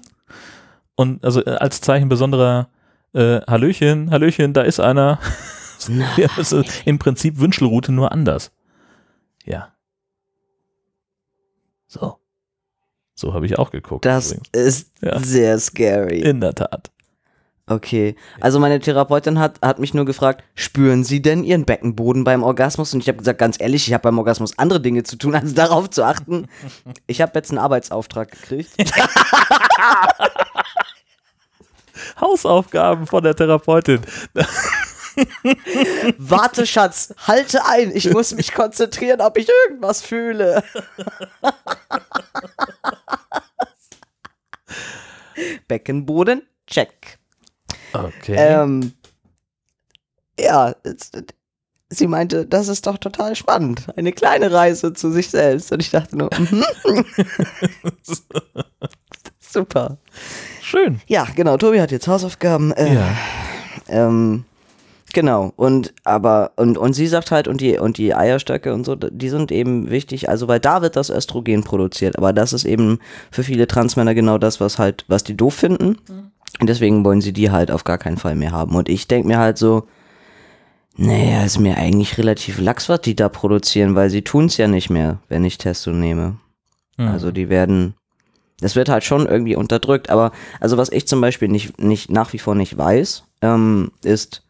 [0.95, 2.69] Und also äh, als Zeichen besonderer
[3.13, 5.19] äh, Hallöchen, Hallöchen, da ist einer.
[6.17, 8.51] ja, das ist im Prinzip Wünschelroute nur anders.
[9.43, 9.73] Ja.
[11.87, 12.17] So.
[13.15, 14.05] So habe ich auch geguckt.
[14.05, 14.49] Das übrigens.
[14.53, 15.19] ist Ja.
[15.19, 16.19] sehr scary.
[16.21, 16.89] In der Tat.
[17.67, 18.15] Okay.
[18.39, 22.93] Also meine Therapeutin hat, hat mich nur gefragt, spüren Sie denn Ihren Beckenboden beim Orgasmus?
[22.93, 25.53] Und ich habe gesagt, ganz ehrlich, ich habe beim Orgasmus andere Dinge zu tun, als
[25.55, 26.47] darauf zu achten.
[27.07, 28.71] Ich habe jetzt einen Arbeitsauftrag gekriegt.
[32.19, 34.01] Hausaufgaben von der Therapeutin.
[36.17, 37.95] Warte, Schatz, halte ein.
[37.95, 40.63] Ich muss mich konzentrieren, ob ich irgendwas fühle.
[45.67, 47.19] Beckenboden, check.
[48.03, 48.35] Okay.
[48.37, 48.93] Ähm,
[50.39, 50.75] ja,
[51.89, 53.87] sie meinte, das ist doch total spannend.
[53.95, 55.71] Eine kleine Reise zu sich selbst.
[55.71, 56.65] Und ich dachte nur, mhm.
[59.39, 59.97] super.
[60.61, 61.01] Schön.
[61.07, 62.71] Ja, genau, Tobi hat jetzt Hausaufgaben.
[62.73, 63.07] Äh, Ja.
[63.87, 64.45] ähm,
[65.15, 68.95] genau, und aber, und, und sie sagt halt, und die, und die Eierstöcke und so,
[68.95, 72.99] die sind eben wichtig, also weil da wird das Östrogen produziert, aber das ist eben
[73.31, 75.97] für viele Transmänner genau das, was halt, was die doof finden.
[76.59, 78.75] Und deswegen wollen sie die halt auf gar keinen Fall mehr haben.
[78.75, 79.87] Und ich denke mir halt so,
[80.95, 84.67] naja, ist mir eigentlich relativ lax, was die da produzieren, weil sie tun es ja
[84.67, 86.37] nicht mehr, wenn ich Testo nehme.
[86.97, 87.07] Mhm.
[87.07, 87.95] Also die werden,
[88.61, 90.09] das wird halt schon irgendwie unterdrückt.
[90.09, 94.44] Aber also was ich zum Beispiel nicht, nicht nach wie vor nicht weiß, ähm, ist,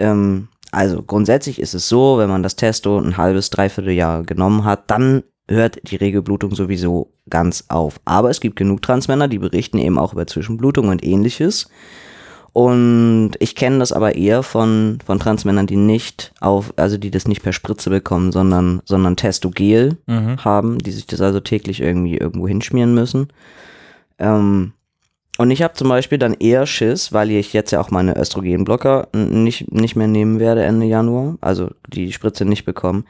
[0.00, 4.64] ähm, also grundsätzlich ist es so, wenn man das Testo ein halbes, dreiviertel Jahr genommen
[4.64, 8.00] hat, dann hört die Regelblutung sowieso ganz auf.
[8.04, 11.68] Aber es gibt genug Transmänner, die berichten eben auch über Zwischenblutung und ähnliches.
[12.52, 17.28] Und ich kenne das aber eher von, von Transmännern, die nicht auf, also die das
[17.28, 20.44] nicht per Spritze bekommen, sondern, sondern Testogel Mhm.
[20.44, 23.28] haben, die sich das also täglich irgendwie irgendwo hinschmieren müssen.
[24.18, 24.72] Ähm,
[25.40, 29.08] und ich habe zum Beispiel dann eher Schiss, weil ich jetzt ja auch meine Östrogenblocker
[29.14, 33.06] nicht, nicht mehr nehmen werde Ende Januar, also die Spritze nicht bekommen.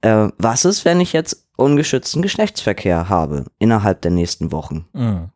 [0.00, 4.86] Äh, was ist, wenn ich jetzt ungeschützten Geschlechtsverkehr habe innerhalb der nächsten Wochen?
[4.94, 5.28] Mhm.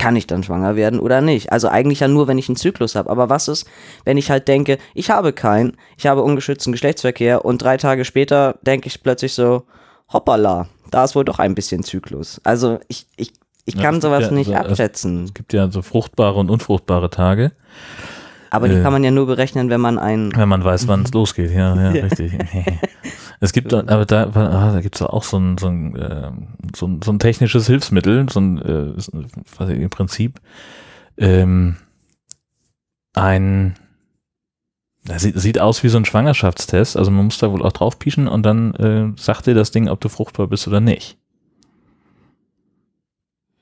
[0.00, 1.52] kann ich dann schwanger werden oder nicht?
[1.52, 3.08] Also eigentlich ja nur, wenn ich einen Zyklus habe.
[3.08, 3.64] Aber was ist,
[4.04, 8.58] wenn ich halt denke, ich habe keinen, ich habe ungeschützten Geschlechtsverkehr und drei Tage später
[8.62, 9.62] denke ich plötzlich so,
[10.12, 12.40] hoppala, da ist wohl doch ein bisschen Zyklus.
[12.42, 13.32] Also ich, ich,
[13.68, 15.24] ich Ja, kann sowas ja nicht so- es- abschätzen.
[15.24, 17.52] Es gibt ja so fruchtbare und unfruchtbare Tage,
[18.50, 20.34] Aber die äh, kann man ja nur berechnen, wenn man einen.
[20.34, 21.50] wenn man weiß, wann es losgeht.
[21.52, 22.02] Ja, ja, Ja.
[22.04, 22.32] richtig.
[23.40, 26.48] Es gibt, dann- aber da, ah, da gibt es auch so ein, so, ein, ähm,
[26.74, 28.94] so, ein, so ein technisches Hilfsmittel, so ein, äh, äh,
[29.56, 30.40] was im Prinzip
[31.18, 31.76] ähm,
[33.14, 33.74] ein,
[35.04, 38.00] das sieht, sieht aus wie so ein Schwangerschaftstest, also man muss da wohl auch drauf
[38.00, 41.16] pieschen und dann äh, sagt dir das Ding, ob du fruchtbar bist oder nicht.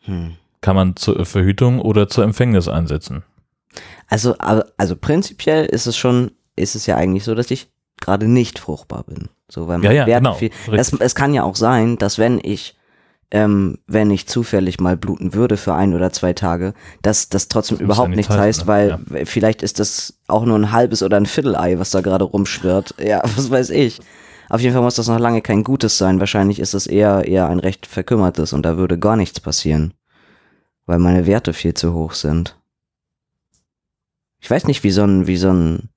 [0.07, 0.35] Hm.
[0.63, 3.23] Kann man zur Verhütung oder zur Empfängnis einsetzen.
[4.09, 7.69] Also, also prinzipiell ist es schon, ist es ja eigentlich so, dass ich
[8.01, 9.29] gerade nicht fruchtbar bin.
[9.49, 10.35] So, weil Ja, ja, Werte genau.
[10.35, 12.77] viel, es, es kann ja auch sein, dass wenn ich,
[13.31, 17.77] ähm, wenn ich zufällig mal bluten würde für ein oder zwei Tage, dass das trotzdem
[17.79, 19.01] Das ja überhaupt nichts nichts heißt, heißen, weil ne?
[19.07, 22.95] w- vielleicht ist das auch nur ein halbes oder ein Viertelei, was da gerade rumschwirrt.
[23.05, 24.01] Ja, was weiß ich.
[24.49, 26.21] Auf jeden Fall muss das noch lange kein gutes sein.
[26.21, 29.95] Wahrscheinlich ist es eher, eher ein recht verkümmertes und da würde gar nichts passieren.
[30.87, 32.57] Weil meine Werte viel zu hoch sind.
[34.41, 35.89] Ich weiß nicht, wie so ein, wie so ein,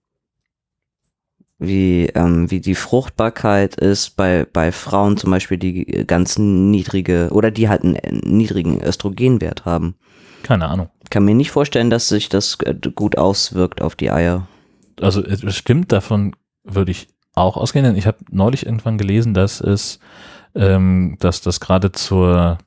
[1.60, 7.52] wie, ähm, wie die Fruchtbarkeit ist bei, bei Frauen zum Beispiel, die ganz niedrige oder
[7.52, 9.96] die halt einen niedrigen Östrogenwert haben.
[10.42, 10.90] Keine Ahnung.
[11.10, 14.48] Kann mir nicht vorstellen, dass sich das äh, gut auswirkt auf die Eier.
[15.02, 17.08] also es stimmt, davon würde ich
[17.40, 17.86] auch ausgehen.
[17.86, 20.00] Denn ich habe neulich irgendwann gelesen, dass es,
[20.56, 22.58] ähm, dass das gerade zur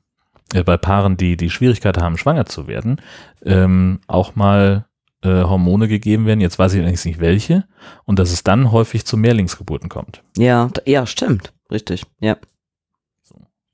[0.53, 2.97] äh, bei Paaren, die die Schwierigkeit haben, schwanger zu werden,
[3.43, 4.85] ähm, auch mal
[5.23, 6.41] äh, Hormone gegeben werden.
[6.41, 7.65] Jetzt weiß ich allerdings nicht welche
[8.05, 10.21] und dass es dann häufig zu Mehrlingsgeburten kommt.
[10.37, 11.53] Ja, ja, stimmt.
[11.71, 12.03] Richtig.
[12.19, 12.37] Ja.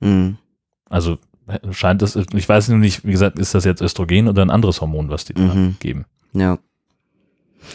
[0.00, 0.38] Mhm.
[0.88, 4.42] Also äh, scheint das, ich weiß nur nicht, wie gesagt, ist das jetzt Östrogen oder
[4.42, 5.76] ein anderes Hormon, was die da Mhm.
[5.80, 6.06] geben?
[6.32, 6.58] Ja.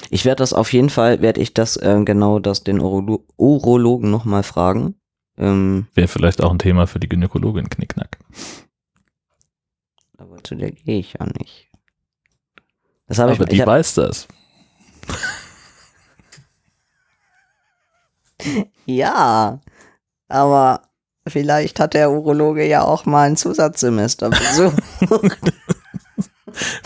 [0.09, 4.11] Ich werde das auf jeden Fall, werde ich das äh, genau das den Urolo Urologen
[4.11, 4.95] nochmal fragen.
[5.37, 8.17] Ähm, Wäre vielleicht auch ein Thema für die Gynäkologin Knickknack.
[10.17, 11.69] aber zu der gehe ich ja nicht.
[13.07, 14.27] Das ich, Aber ich die hab, weiß das.
[18.85, 19.59] Ja,
[20.27, 20.81] aber
[21.27, 24.83] vielleicht hat der Urologe ja auch mal ein Zusatzsemester besucht.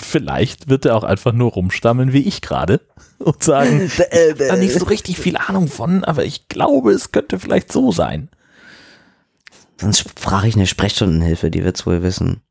[0.09, 2.81] Vielleicht wird er auch einfach nur rumstammeln wie ich gerade
[3.19, 3.91] und sagen,
[4.39, 8.29] da nicht so richtig viel Ahnung von, aber ich glaube, es könnte vielleicht so sein.
[9.79, 12.41] Sonst frage ich eine Sprechstundenhilfe, die wird's wohl wissen.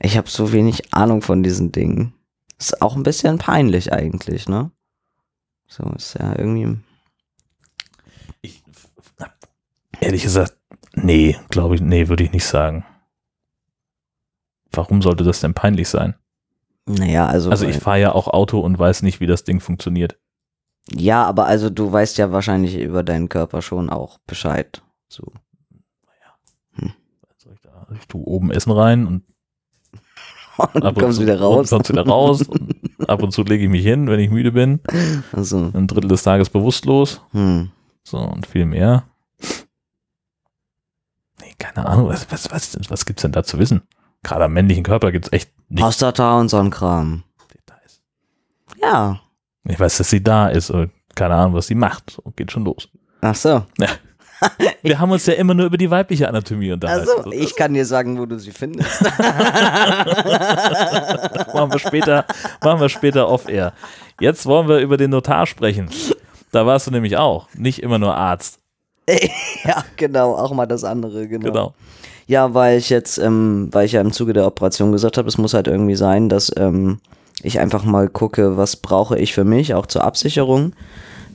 [0.00, 2.12] Ich habe so wenig Ahnung von diesen Dingen.
[2.58, 4.72] Ist auch ein bisschen peinlich eigentlich, ne?
[5.68, 6.78] So ist ja irgendwie.
[8.42, 8.64] Ich,
[10.00, 10.56] ehrlich gesagt,
[10.94, 12.84] nee, glaube ich, nee, würde ich nicht sagen.
[14.76, 16.14] Warum sollte das denn peinlich sein?
[16.86, 17.50] Naja, also.
[17.50, 20.18] Also ich fahre ja auch Auto und weiß nicht, wie das Ding funktioniert.
[20.92, 24.82] ja, aber also du weißt ja wahrscheinlich über deinen Körper schon auch Bescheid.
[25.08, 25.32] So.
[26.76, 27.86] Was soll ich da?
[27.98, 29.22] Ich tue oben Essen rein und
[30.58, 31.70] Und ab du und kommst zu, wieder raus.
[31.72, 32.42] Und kommst wieder raus.
[32.42, 32.76] Und
[33.08, 34.80] ab und zu lege ich mich hin, wenn ich müde bin.
[35.32, 37.20] Also, Ein Drittel des Tages bewusstlos.
[37.32, 37.70] hm.
[38.04, 39.04] So, und viel mehr.
[41.40, 43.82] Nee, keine Ahnung, was, was, was, was gibt's denn da zu wissen?
[44.26, 47.22] Gerade am männlichen Körper gibt's echt nicht Prostata und so ein Kram.
[47.54, 48.00] Details.
[48.82, 49.20] Ja.
[49.62, 52.10] Ich weiß, dass sie da ist, aber keine Ahnung, was sie macht.
[52.10, 52.88] So, geht schon los.
[53.20, 53.64] Ach so.
[54.82, 57.08] Wir haben uns ja immer nur über die weibliche Anatomie unterhalten.
[57.08, 59.00] Also, ich kann dir sagen, wo du sie findest.
[61.54, 62.24] machen wir später,
[62.64, 63.74] machen wir später off-air.
[64.20, 65.88] Jetzt wollen wir über den Notar sprechen.
[66.50, 68.58] Da warst du nämlich auch, nicht immer nur Arzt.
[69.64, 71.46] ja, genau, auch mal das andere, genau.
[71.46, 71.74] Genau.
[72.26, 75.38] Ja, weil ich jetzt, ähm, weil ich ja im Zuge der Operation gesagt habe, es
[75.38, 76.98] muss halt irgendwie sein, dass ähm,
[77.42, 80.72] ich einfach mal gucke, was brauche ich für mich, auch zur Absicherung.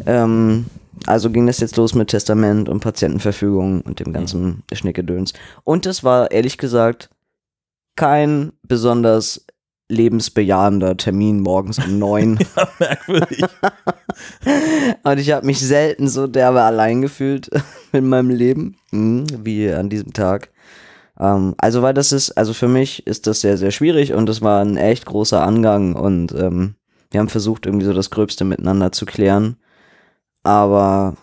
[0.06, 0.66] Ähm,
[1.06, 5.34] also ging das jetzt los mit Testament und Patientenverfügung und dem ganzen Schnickedöns.
[5.64, 7.10] Und es war ehrlich gesagt
[7.96, 9.46] kein besonders
[9.92, 12.40] lebensbejahender Termin morgens um neun.
[12.56, 13.44] Ja, merkwürdig.
[15.04, 17.50] Und ich habe mich selten so derbe allein gefühlt
[17.92, 20.51] in meinem Leben, mhm, wie an diesem Tag.
[21.22, 24.42] Ähm, also, weil das ist, also für mich ist das sehr, sehr schwierig und es
[24.42, 26.76] war ein echt großer Angang und ähm,
[27.12, 29.58] wir haben versucht, irgendwie so das Gröbste miteinander zu klären.
[30.44, 31.16] Aber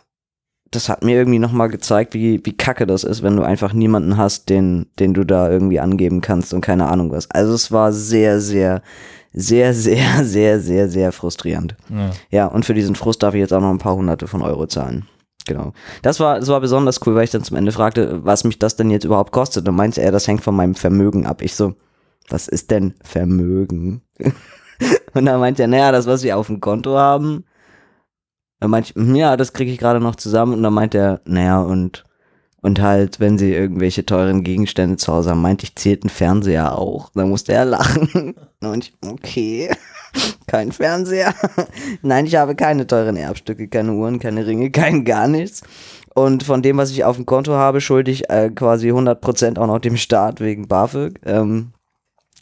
[0.71, 4.17] das hat mir irgendwie nochmal gezeigt, wie, wie kacke das ist, wenn du einfach niemanden
[4.17, 7.31] hast, den, den du da irgendwie angeben kannst und keine Ahnung was.
[7.31, 8.83] Also es war sehr, sehr,
[9.33, 11.75] sehr, sehr, sehr, sehr, sehr frustrierend.
[11.89, 12.11] Ja.
[12.31, 14.67] Ja, und für diesen Frust darf ich jetzt auch noch ein paar hunderte von Euro
[14.67, 15.07] zahlen.
[15.49, 15.73] Genau.
[16.03, 18.77] Das war, das war besonders cool, weil ich dann zum Ende fragte, was mich das
[18.77, 19.67] denn jetzt überhaupt kostet.
[19.67, 21.41] Und meinte er, das hängt von meinem Vermögen ab.
[21.41, 21.75] Ich so,
[22.29, 24.03] was ist denn Vermögen?
[25.15, 27.45] und dann meinte er, naja, das, was wir auf dem Konto haben.
[28.61, 30.53] Dann meinte ich, "Hm, ja, das kriege ich gerade noch zusammen.
[30.53, 32.05] Und dann meinte er, naja, und,
[32.61, 36.77] und halt, wenn sie irgendwelche teuren Gegenstände zu Hause haben, meinte ich, zählt ein Fernseher
[36.77, 37.11] auch.
[37.15, 38.35] Dann musste er lachen.
[38.61, 39.71] Meinte ich, okay.
[40.49, 41.35] Kein Fernseher.
[42.03, 45.63] Nein, ich habe keine teuren Erbstücke, keine Uhren, keine Ringe, kein gar nichts.
[46.15, 49.67] Und von dem, was ich auf dem Konto habe, schulde ich äh, quasi 100% auch
[49.69, 51.21] noch dem Staat wegen BAföG.
[51.25, 51.73] Ähm,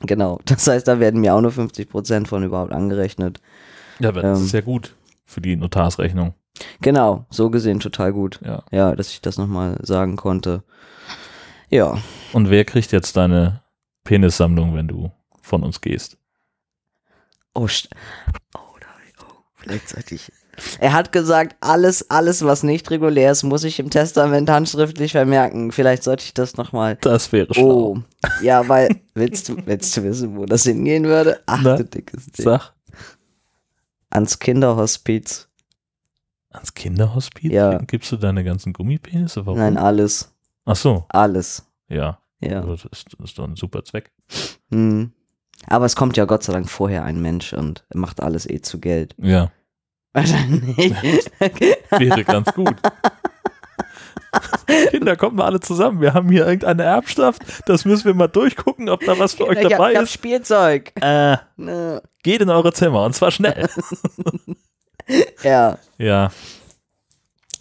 [0.00, 0.38] genau.
[0.46, 3.40] Das heißt, da werden mir auch nur 50% von überhaupt angerechnet.
[3.98, 4.46] Ja, aber das Ähm.
[4.46, 4.94] ist ja gut
[5.26, 6.32] für die Notarsrechnung.
[6.80, 8.40] Genau, so gesehen total gut.
[8.44, 8.62] Ja.
[8.70, 10.62] Ja, dass ich das nochmal sagen konnte.
[11.70, 11.98] Ja.
[12.32, 13.62] Und wer kriegt jetzt deine
[14.04, 16.16] Penissammlung, wenn du von uns gehst?
[17.54, 17.88] Oh, st-
[18.54, 20.30] oh, da- oh, vielleicht sollte ich.
[20.78, 25.70] Er hat gesagt, alles, alles, was nicht regulär ist, muss ich im Testament handschriftlich vermerken.
[25.70, 26.96] Vielleicht sollte ich das nochmal.
[27.02, 27.64] Das wäre schlau.
[27.66, 27.98] Oh,
[28.42, 31.40] ja, weil, willst du, willst du wissen, wo das hingehen würde?
[31.44, 32.44] Ach, Na, du dickes Ding.
[32.44, 32.72] Sag,
[34.08, 35.45] Ans Kinderhospiz.
[36.56, 37.78] Ans Kinderhospiz Ja.
[37.78, 39.46] gibst du deine ganzen Gummipenisse?
[39.46, 39.58] Warum?
[39.58, 40.32] Nein, alles.
[40.64, 41.66] Ach so, Alles.
[41.88, 42.18] ja.
[42.40, 42.60] Ja.
[42.60, 44.12] Das, ist, das ist doch ein super Zweck.
[44.70, 45.12] Hm.
[45.68, 48.78] Aber es kommt ja Gott sei Dank vorher ein Mensch und macht alles eh zu
[48.78, 49.14] Geld.
[49.18, 49.50] Ja,
[50.12, 50.76] Wahrscheinlich.
[51.90, 52.74] wäre ganz gut.
[54.90, 56.00] Kinder, kommen wir alle zusammen.
[56.00, 57.42] Wir haben hier irgendeine Erbschaft.
[57.66, 60.04] Das müssen wir mal durchgucken, ob da was für euch ich hab, dabei ich hab
[60.04, 60.12] ist.
[60.12, 60.92] Spielzeug.
[61.00, 62.02] Äh, Ne.
[62.22, 63.68] geht in eure Zimmer und zwar schnell.
[65.42, 65.78] Ja.
[65.98, 66.30] ja,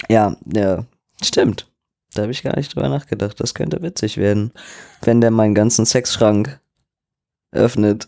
[0.09, 0.83] Ja, ja,
[1.21, 1.67] stimmt.
[2.13, 3.39] Da habe ich gar nicht drüber nachgedacht.
[3.39, 4.51] Das könnte witzig werden,
[5.01, 6.59] wenn der meinen ganzen Sexschrank
[7.51, 8.07] öffnet,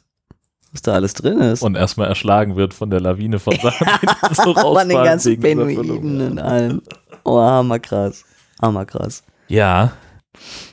[0.71, 1.61] was da alles drin ist.
[1.61, 3.87] und erstmal erschlagen wird von der Lawine von Sachen,
[4.31, 6.21] die so Von den ganzen Füllung.
[6.21, 6.81] und allem.
[7.23, 8.23] Oh, hammerkrass.
[8.61, 9.23] Hammerkrass.
[9.49, 9.91] Ja,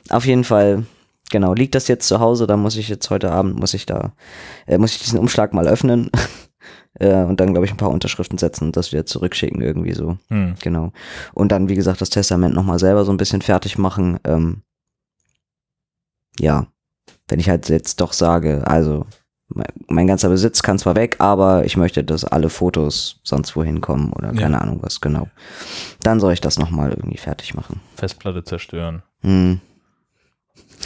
[0.09, 0.85] Auf jeden Fall,
[1.29, 4.13] genau, liegt das jetzt zu Hause, dann muss ich jetzt heute Abend, muss ich da,
[4.65, 6.09] äh, muss ich diesen Umschlag mal öffnen
[6.99, 10.17] äh, und dann, glaube ich, ein paar Unterschriften setzen und das wieder zurückschicken irgendwie so.
[10.29, 10.55] hm.
[10.61, 10.91] Genau.
[11.33, 14.19] Und dann, wie gesagt, das Testament nochmal selber so ein bisschen fertig machen.
[14.23, 14.61] Ähm,
[16.39, 16.67] ja,
[17.27, 19.05] wenn ich halt jetzt doch sage, also
[19.47, 23.79] mein, mein ganzer Besitz kann zwar weg, aber ich möchte, dass alle Fotos sonst wohin
[23.81, 24.41] kommen oder Ja.
[24.41, 25.27] keine Ahnung was, genau.
[26.01, 27.79] Dann soll ich das nochmal irgendwie fertig machen.
[27.95, 29.61] Festplatte zerstören, Hm.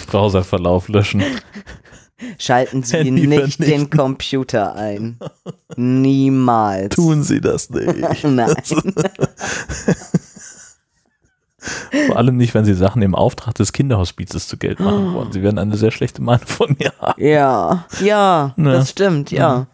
[0.08, 1.24] Browserverlauf löschen.
[2.38, 3.65] Schalten Sie Handy nicht vernichten.
[3.65, 5.17] den Computer ein.
[5.75, 6.95] Niemals.
[6.95, 7.88] Tun Sie das nicht.
[8.23, 8.53] Nein.
[12.08, 15.32] Vor allem nicht, wenn sie Sachen im Auftrag des Kinderhospizes zu Geld machen wollen.
[15.32, 17.21] Sie werden eine sehr schlechte Meinung von mir haben.
[17.23, 18.71] Ja, ja, Ne?
[18.73, 19.67] das stimmt, ja.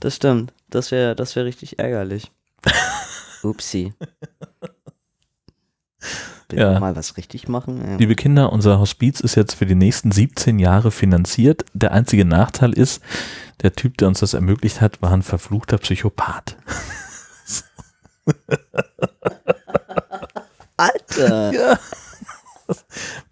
[0.00, 0.52] Das stimmt.
[0.68, 2.30] Das wäre das wär richtig ärgerlich.
[3.42, 3.94] Upsi.
[6.52, 6.78] Will Ja.
[6.80, 7.80] mal was richtig machen?
[7.86, 7.96] Ja.
[7.96, 11.64] Liebe Kinder, unser Hospiz ist jetzt für die nächsten 17 Jahre finanziert.
[11.74, 13.02] Der einzige Nachteil ist,
[13.62, 16.56] der Typ, der uns das ermöglicht hat, war ein verfluchter Psychopath.
[20.76, 21.52] Alter.
[21.52, 21.78] Ja.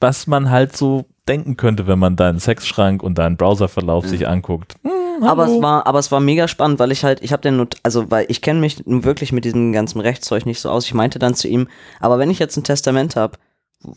[0.01, 4.77] Was man halt so denken könnte, wenn man deinen Sexschrank und deinen Browserverlauf sich anguckt.
[4.83, 7.57] Hm, Aber es war, aber es war mega spannend, weil ich halt, ich habe den,
[7.59, 10.87] Not also weil ich kenne mich nun wirklich mit diesem ganzen Rechtszeug nicht so aus.
[10.87, 11.68] Ich meinte dann zu ihm,
[12.01, 13.37] aber wenn ich jetzt ein Testament habe,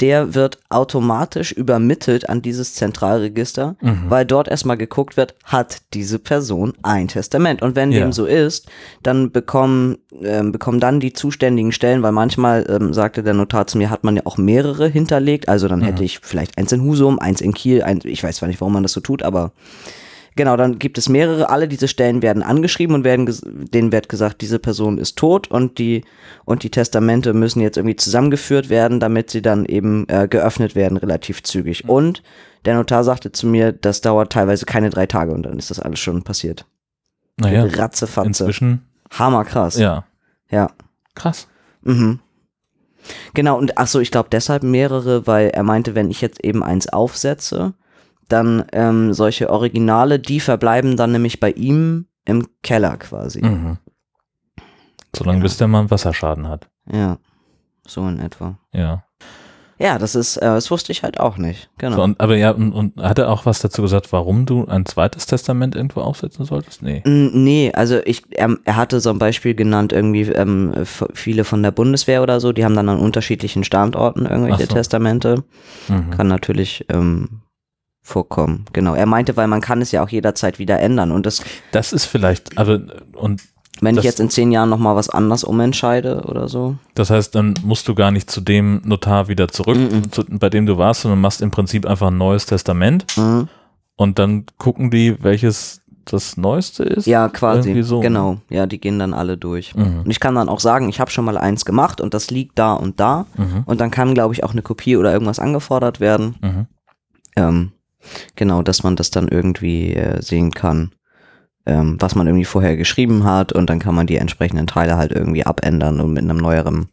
[0.00, 4.04] der wird automatisch übermittelt an dieses Zentralregister, Mhm.
[4.08, 7.62] weil dort erstmal geguckt wird, hat diese Person ein Testament.
[7.62, 8.00] Und wenn Ja.
[8.00, 8.68] dem so ist,
[9.04, 13.78] dann bekommen, ähm, bekommen dann die zuständigen Stellen, weil manchmal, ähm, sagte der Notar zu
[13.78, 15.48] mir, hat man ja auch mehrere hinterlegt.
[15.48, 18.48] Also dann hätte ich vielleicht eins in Husum, eins in Kiel, ein, ich weiß zwar
[18.48, 19.52] nicht, warum man das so tut, aber
[20.34, 24.40] Genau, dann gibt es mehrere, alle diese Stellen werden angeschrieben und werden denen wird gesagt,
[24.40, 26.04] diese Person ist tot und die
[26.44, 30.96] und die Testamente müssen jetzt irgendwie zusammengeführt werden, damit sie dann eben äh, geöffnet werden
[30.96, 31.88] relativ zügig.
[31.88, 32.22] Und
[32.64, 35.80] der Notar sagte zu mir, das dauert teilweise keine drei Tage und dann ist das
[35.80, 36.64] alles schon passiert.
[37.36, 38.28] naja, Ratzefatze.
[38.28, 39.76] inzwischen, Hammer krass.
[39.76, 40.04] ja,
[40.50, 40.70] ja.
[41.14, 41.46] krass.
[41.82, 42.20] Mhm.
[43.34, 46.62] Genau, und ach so, ich glaube deshalb mehrere, weil er meinte, wenn ich jetzt eben
[46.62, 47.74] eins aufsetze,
[48.32, 53.42] dann ähm, solche Originale, die verbleiben dann nämlich bei ihm im Keller quasi.
[53.44, 53.78] Mhm.
[55.14, 56.68] Solange bis der mal einen Wasserschaden hat.
[56.90, 57.18] Ja,
[57.86, 58.58] so in etwa.
[58.72, 59.04] Ja.
[59.78, 61.68] Ja, das ist, äh, das wusste ich halt auch nicht.
[61.78, 61.96] Genau.
[61.96, 64.86] So, und, aber ja, und, und hat er auch was dazu gesagt, warum du ein
[64.86, 66.82] zweites Testament irgendwo aufsetzen solltest?
[66.82, 67.02] Nee.
[67.04, 70.72] Mm, Nee, also ich, er, er hatte so ein Beispiel genannt, irgendwie ähm,
[71.14, 74.74] viele von der Bundeswehr oder so, die haben dann an unterschiedlichen Standorten irgendwelche so.
[74.74, 75.42] Testamente.
[75.88, 76.10] Mhm.
[76.10, 77.41] Kann natürlich ähm,
[78.02, 78.64] vorkommen.
[78.72, 78.94] Genau.
[78.94, 81.12] Er meinte, weil man kann es ja auch jederzeit wieder ändern.
[81.12, 82.80] Und das, Das ist vielleicht, aber,
[83.14, 83.42] und
[83.80, 86.76] wenn Das- ich jetzt in zehn Jahren nochmal was anders umentscheide oder so.
[86.94, 90.12] das heißt, dann musst du gar nicht zu dem Notar wieder zurück, Mhm.
[90.12, 93.48] zu, bei dem du warst, sondern machst im Prinzip einfach ein neues Testament Mhm.
[93.96, 97.06] und dann gucken die, welches das Neueste ist.
[97.06, 97.80] Ja, quasi.
[97.84, 98.00] So.
[98.00, 98.38] Genau.
[98.50, 99.76] Ja, die gehen dann alle durch.
[99.76, 100.00] Mhm.
[100.04, 102.58] Und ich kann dann auch sagen, ich habe schon mal eins gemacht und das liegt
[102.58, 103.26] da und da.
[103.36, 103.62] Mhm.
[103.66, 106.34] Und dann kann, glaube ich, auch eine Kopie oder irgendwas angefordert werden.
[106.42, 106.66] Mhm.
[107.36, 107.72] Ähm,
[108.36, 110.92] genau, dass man das dann irgendwie äh, sehen kann,
[111.66, 115.12] ähm, was man irgendwie vorher geschrieben hat und dann kann man die entsprechenden Teile halt
[115.12, 116.88] irgendwie abändern und mit einem neueren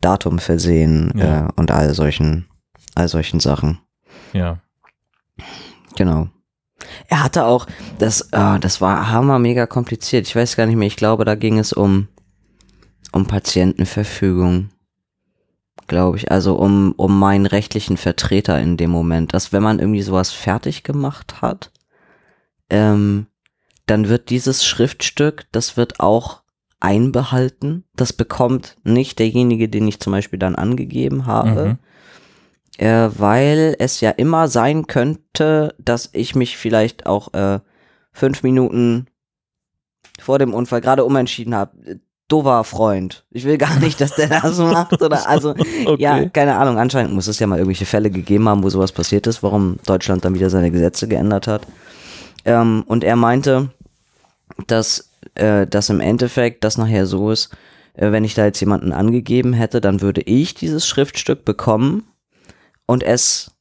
[0.00, 1.46] Datum versehen Ja.
[1.46, 2.46] äh, und all solchen,
[2.94, 3.78] all solchen Sachen.
[4.32, 4.58] Ja.
[5.96, 6.28] Genau.
[7.08, 7.66] Er hatte auch,
[7.98, 10.26] das, äh, das war hammer mega kompliziert.
[10.26, 10.86] Ich weiß gar nicht mehr.
[10.88, 12.08] Ich glaube, da ging es um,
[13.12, 14.70] um Patientenverfügung.
[15.86, 16.30] Glaube ich.
[16.30, 19.34] Also um, um meinen rechtlichen Vertreter in dem Moment.
[19.34, 21.70] Dass wenn man irgendwie sowas fertig gemacht hat,
[22.70, 23.26] ähm,
[23.86, 26.42] dann wird dieses Schriftstück, das wird auch
[26.80, 27.84] einbehalten.
[27.94, 31.78] Das bekommt nicht derjenige, den ich zum Beispiel dann angegeben habe
[32.78, 32.84] Mhm.
[32.84, 37.60] äh, weil es ja immer sein könnte, dass ich mich vielleicht auch äh,
[38.12, 39.06] fünf Minuten
[40.20, 42.00] vor dem Unfall gerade umentschieden habe.
[42.32, 43.24] Dover Freund.
[43.30, 46.02] Ich will gar nicht, dass der das macht oder also Okay.
[46.02, 46.78] ja, keine Ahnung.
[46.78, 50.24] Anscheinend muss es ja mal irgendwelche Fälle gegeben haben, wo sowas passiert ist, warum Deutschland
[50.24, 51.66] dann wieder seine Gesetze geändert hat.
[52.44, 53.68] Ähm, und er meinte,
[54.66, 57.54] dass äh, dass im Endeffekt das nachher so ist,
[57.94, 62.04] äh, wenn ich da jetzt jemanden angegeben hätte, dann würde ich dieses Schriftstück bekommen
[62.86, 63.51] und es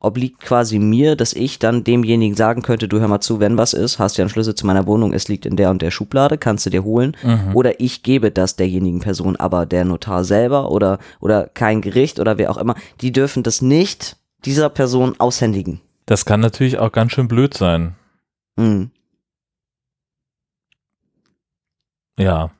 [0.00, 3.74] obliegt quasi mir, dass ich dann demjenigen sagen könnte, du hör mal zu, wenn was
[3.74, 6.38] ist, hast ja einen Schlüssel zu meiner Wohnung, es liegt in der und der Schublade,
[6.38, 7.16] kannst du dir holen.
[7.22, 7.54] Mhm.
[7.54, 12.38] Oder ich gebe das derjenigen Person, aber der Notar selber oder, oder kein Gericht oder
[12.38, 15.80] wer auch immer, die dürfen das nicht dieser Person aushändigen.
[16.06, 17.94] Das kann natürlich auch ganz schön blöd sein.
[18.58, 18.90] Hm.
[22.18, 22.50] Ja.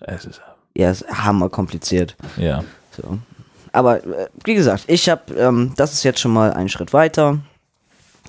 [0.00, 0.40] Es ist,
[0.76, 2.16] Ja, ist hammer kompliziert.
[2.36, 2.64] ja.
[2.96, 3.18] So.
[3.72, 7.38] Aber äh, wie gesagt, ich habe, ähm, das ist jetzt schon mal ein Schritt weiter.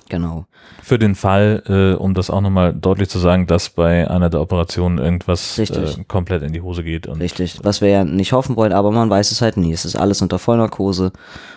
[0.08, 0.46] Genau.
[0.82, 4.40] Für den Fall, äh, um das auch nochmal deutlich zu sagen, dass bei einer der
[4.40, 7.08] Operationen irgendwas äh, komplett in die Hose geht.
[7.08, 7.60] Richtig.
[7.62, 9.72] Was wir ja nicht hoffen wollen, aber man weiß es halt nie.
[9.72, 11.12] Es ist alles unter Vollnarkose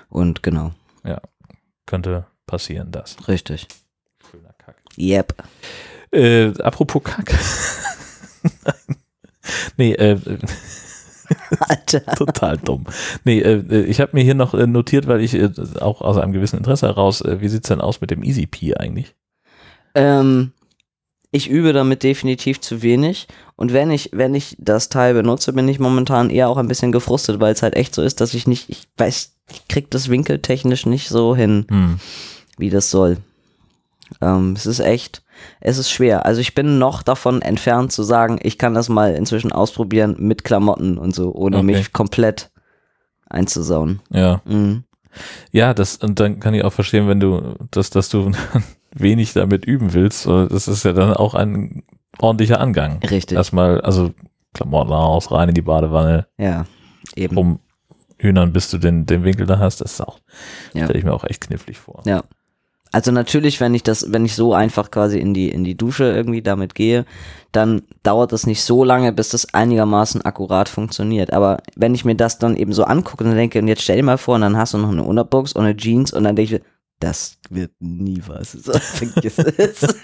[0.09, 0.71] und genau.
[1.86, 3.17] könnte passieren, das.
[3.27, 3.67] Richtig.
[4.31, 4.77] Schöner Kack.
[4.97, 5.43] Yep.
[6.11, 7.33] Äh, apropos Kack.
[9.77, 10.19] Nee, äh,
[11.59, 12.05] Alter.
[12.15, 12.86] total dumm.
[13.23, 15.49] Nee, äh, ich habe mir hier noch äh, notiert, weil ich äh,
[15.80, 18.76] auch aus einem gewissen Interesse heraus, äh, wie sieht's denn aus mit dem Easy P
[18.76, 19.15] eigentlich?
[19.95, 20.51] Ähm,
[21.32, 23.28] ich übe damit definitiv zu wenig.
[23.55, 26.91] Und wenn ich, wenn ich das Teil benutze, bin ich momentan eher auch ein bisschen
[26.91, 30.09] gefrustet, weil es halt echt so ist, dass ich nicht, ich weiß, ich krieg das
[30.09, 31.99] winkeltechnisch nicht so hin, Hm.
[32.57, 33.17] wie das soll.
[34.21, 35.23] Ähm, es ist echt,
[35.61, 36.25] es ist schwer.
[36.25, 40.43] Also ich bin noch davon entfernt zu sagen, ich kann das mal inzwischen ausprobieren mit
[40.43, 41.65] Klamotten und so, ohne Okay.
[41.65, 42.51] mich komplett
[43.29, 44.01] einzusauen.
[44.11, 44.41] Ja.
[44.45, 44.83] Mhm.
[45.51, 48.31] Ja, das, und dann kann ich auch verstehen, wenn du, dass, dass du
[48.93, 50.25] wenig damit üben willst.
[50.25, 51.83] Das ist ja dann auch ein
[52.19, 52.99] ordentlicher Angang.
[53.09, 53.36] Richtig.
[53.38, 54.11] Erstmal, also
[54.53, 56.65] Klamotten aus, rein in die Badewanne, ja,
[57.15, 57.36] eben.
[57.36, 57.59] rum
[58.17, 59.81] hühnern, bis du den, den Winkel da hast.
[59.81, 60.19] Das ist auch,
[60.73, 60.86] Ja.
[60.86, 62.03] stelle ich mir auch echt knifflig vor.
[62.05, 62.23] Ja.
[62.95, 66.05] Also natürlich, wenn ich das, wenn ich so einfach quasi in die, in die Dusche
[66.05, 67.03] irgendwie damit gehe,
[67.51, 71.33] dann dauert das nicht so lange, bis das einigermaßen akkurat funktioniert.
[71.33, 74.03] Aber wenn ich mir das dann eben so angucke und denke, und jetzt stell dir
[74.03, 76.55] mal vor, und dann hast du noch eine Unterbox und eine Jeans und dann denke
[76.55, 76.61] ich,
[76.99, 78.53] das wird nie was.
[78.53, 79.85] So, Vergiss es.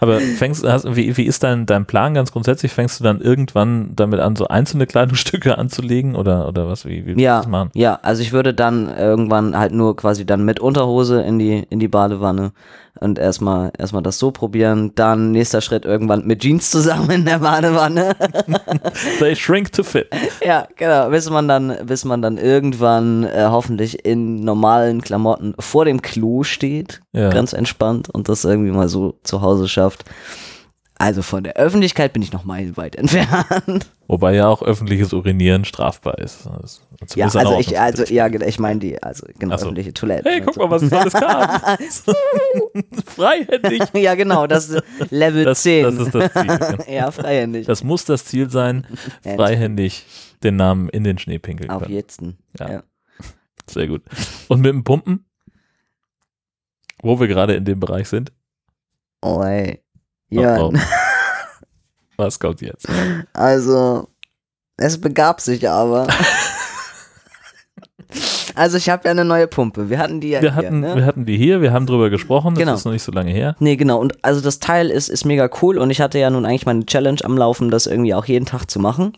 [0.00, 2.72] Aber fängst, hast, wie, wie ist dein, dein Plan ganz grundsätzlich?
[2.72, 6.84] Fängst du dann irgendwann damit an, so einzelne Kleidungsstücke anzulegen oder, oder was?
[6.84, 7.70] Wie, wie ja, das machen?
[7.74, 11.78] ja, also ich würde dann irgendwann halt nur quasi dann mit Unterhose in die, in
[11.78, 12.52] die Badewanne
[13.00, 14.92] und erstmal, erstmal das so probieren.
[14.94, 18.14] Dann nächster Schritt irgendwann mit Jeans zusammen in der Badewanne.
[19.18, 20.08] They shrink to fit.
[20.44, 25.84] Ja, genau, bis man dann, bis man dann irgendwann äh, hoffentlich in normalen Klamotten vor
[25.84, 27.30] dem Klo steht, Ja.
[27.30, 30.04] ganz entspannt und das irgendwie mal so zu Hause schafft.
[30.98, 33.90] Also von der Öffentlichkeit bin ich noch meilenweit entfernt.
[34.08, 36.48] Wobei ja auch öffentliches Urinieren strafbar ist.
[37.14, 39.64] Ja, also ich, also ja, genau, ich meine die, also genau, so.
[39.66, 40.32] öffentliche Toiletten.
[40.32, 40.60] Hey, guck so.
[40.60, 41.78] mal, was es alles gab.
[43.06, 43.82] Freihändig.
[43.92, 45.84] ja, genau, das ist Level Das, 10.
[45.84, 46.94] das ist das Ziel.
[46.94, 47.66] ja, freihändig.
[47.66, 48.86] Das muss das Ziel sein,
[49.22, 50.06] freihändig
[50.42, 51.94] den Namen in den Schnee pinkeln Auf können.
[51.94, 52.38] jeden.
[52.58, 52.70] Ja.
[52.70, 52.82] Ja.
[53.68, 54.02] Sehr gut.
[54.48, 55.26] Und mit dem Pumpen,
[57.02, 58.32] wo wir gerade in dem Bereich sind,
[59.22, 59.82] Oh, ey.
[60.30, 60.78] Ja, Oh, oh.
[62.16, 62.86] was kommt jetzt?
[63.32, 64.08] also
[64.76, 66.06] es begab sich aber.
[68.54, 69.88] also ich habe ja eine neue Pumpe.
[69.90, 70.96] Wir hatten die ja Wir hier, hatten, ne?
[70.96, 72.74] wir hatten die hier, wir haben drüber gesprochen, das Genau.
[72.74, 73.56] ist noch nicht so lange her.
[73.60, 73.98] Nee, genau.
[73.98, 76.84] Und also das Teil ist, ist mega cool und ich hatte ja nun eigentlich meine
[76.86, 79.16] Challenge am Laufen, das irgendwie auch jeden Tag zu machen.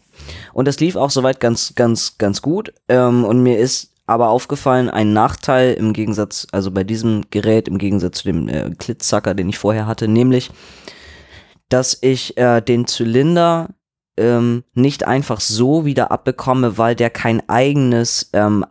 [0.52, 2.72] Und das lief auch soweit ganz, ganz, ganz gut.
[2.88, 7.76] Ähm, und mir ist aber aufgefallen, ein Nachteil im Gegensatz, also bei diesem Gerät im
[7.78, 10.50] Gegensatz zu dem äh, Klitzsacker, den ich vorher hatte, nämlich,
[11.68, 13.70] dass ich äh, den Zylinder
[14.16, 18.64] ähm, nicht einfach so wieder abbekomme, weil der kein eigenes ähm,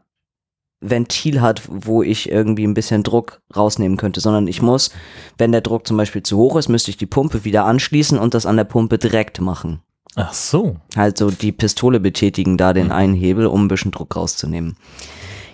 [0.80, 4.92] Ventil hat, wo ich irgendwie ein bisschen Druck rausnehmen könnte, sondern ich muss,
[5.38, 8.34] wenn der Druck zum Beispiel zu hoch ist, müsste ich die Pumpe wieder anschließen und
[8.34, 9.82] das an der Pumpe direkt machen.
[10.16, 10.78] Ach so.
[10.96, 14.78] Also die Pistole betätigen da den einen Hebel, um ein bisschen Druck rauszunehmen.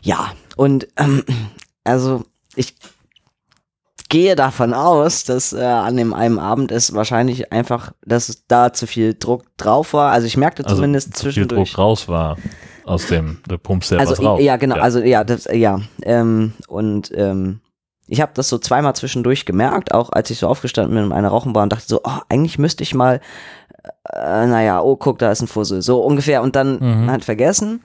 [0.01, 1.23] Ja, und ähm,
[1.83, 2.23] also
[2.55, 2.75] ich
[4.13, 8.71] gehe davon aus, dass äh, an dem einen Abend es wahrscheinlich einfach, dass es da
[8.71, 10.11] zu viel Druck drauf war.
[10.11, 11.71] Also ich merkte Also zumindest zu viel zwischendurch.
[11.71, 12.37] Druck raus war
[12.85, 14.39] aus dem, du pumpst ja also was raus.
[14.43, 17.61] ja genau also ja das ja ähm, und ähm,
[18.07, 21.29] ich habe das so zweimal zwischendurch gemerkt auch als ich so aufgestanden bin und eine
[21.29, 23.19] rauchen war und dachte so oh, eigentlich müsste ich mal
[24.11, 27.09] äh, naja oh guck da ist ein Fussel so ungefähr und dann Mhm.
[27.09, 27.81] halt vergessen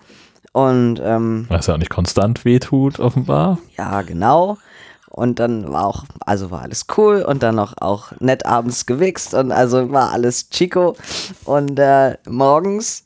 [0.53, 3.59] und ähm, Was ja auch nicht konstant wehtut, offenbar.
[3.79, 4.59] ja genau
[5.11, 9.35] und dann war auch, also war alles cool und dann noch auch nett abends gewichst
[9.35, 10.97] und also war alles Chico.
[11.45, 13.05] Und äh, morgens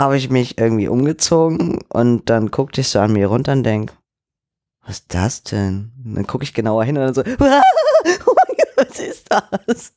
[0.00, 3.92] habe ich mich irgendwie umgezogen und dann guckte ich so an mir runter und denk,
[4.84, 5.92] was ist das denn?
[6.04, 7.22] Und dann gucke ich genauer hin und dann so,
[8.26, 8.42] oh
[8.76, 9.92] was ist das?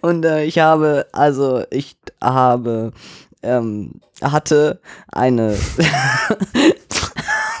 [0.00, 2.92] Und äh, ich habe, also ich habe,
[3.42, 5.56] ähm, hatte eine,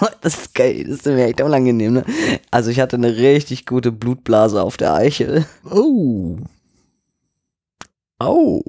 [0.20, 2.04] das ist geil, das ist mir echt unangenehm, ne?
[2.50, 5.46] Also ich hatte eine richtig gute Blutblase auf der Eichel.
[5.70, 6.36] Oh.
[8.20, 8.62] Oh.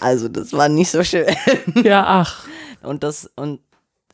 [0.00, 1.26] Also das war nicht so schön.
[1.84, 2.46] Ja, ach.
[2.82, 3.60] Und das, und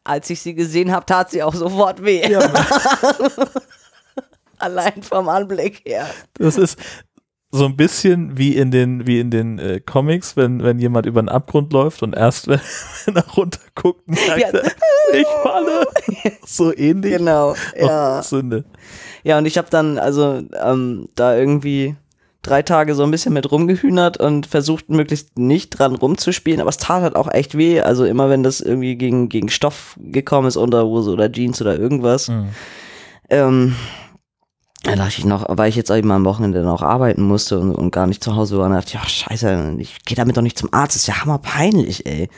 [0.05, 2.23] als ich sie gesehen habe, tat sie auch sofort weh.
[4.59, 6.09] Allein vom Anblick her.
[6.35, 6.79] Das ist
[7.51, 11.21] so ein bisschen wie in den, wie in den äh, Comics, wenn, wenn jemand über
[11.21, 12.61] einen Abgrund läuft und erst, wenn,
[13.07, 14.49] wenn er runterguckt, merkt Ja.
[14.49, 14.65] er,
[15.15, 15.87] ich falle.
[16.47, 17.17] So ähnlich.
[17.17, 18.19] Genau, ja.
[18.19, 18.65] Oh, Sünde.
[19.25, 21.97] Ja, und ich habe dann also ähm, da irgendwie
[22.43, 26.77] drei Tage so ein bisschen mit rumgehühnert und versucht möglichst nicht dran rumzuspielen, aber es
[26.79, 27.81] tat halt auch echt weh.
[27.81, 32.29] Also immer wenn das irgendwie gegen, gegen Stoff gekommen ist, Unterhose oder Jeans oder irgendwas.
[32.29, 32.49] Mhm.
[33.31, 33.77] Ähm,
[34.91, 37.91] Da dachte ich noch, weil ich jetzt eben am Wochenende noch arbeiten musste und, und
[37.91, 40.59] gar nicht zu Hause war, und dachte ich, ja, scheiße, ich gehe damit doch nicht
[40.59, 42.29] zum Arzt, das ist ja hammerpeinlich, ey.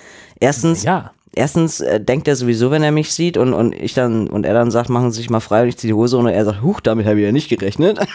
[0.40, 1.12] Erstens, Ja.
[1.34, 4.54] erstens äh, denkt er sowieso, wenn er mich sieht und, und ich dann, und er
[4.54, 6.62] dann sagt, machen Sie sich mal frei und ich ziehe die Hose und er sagt,
[6.62, 7.98] huch, damit habe ich ja nicht gerechnet.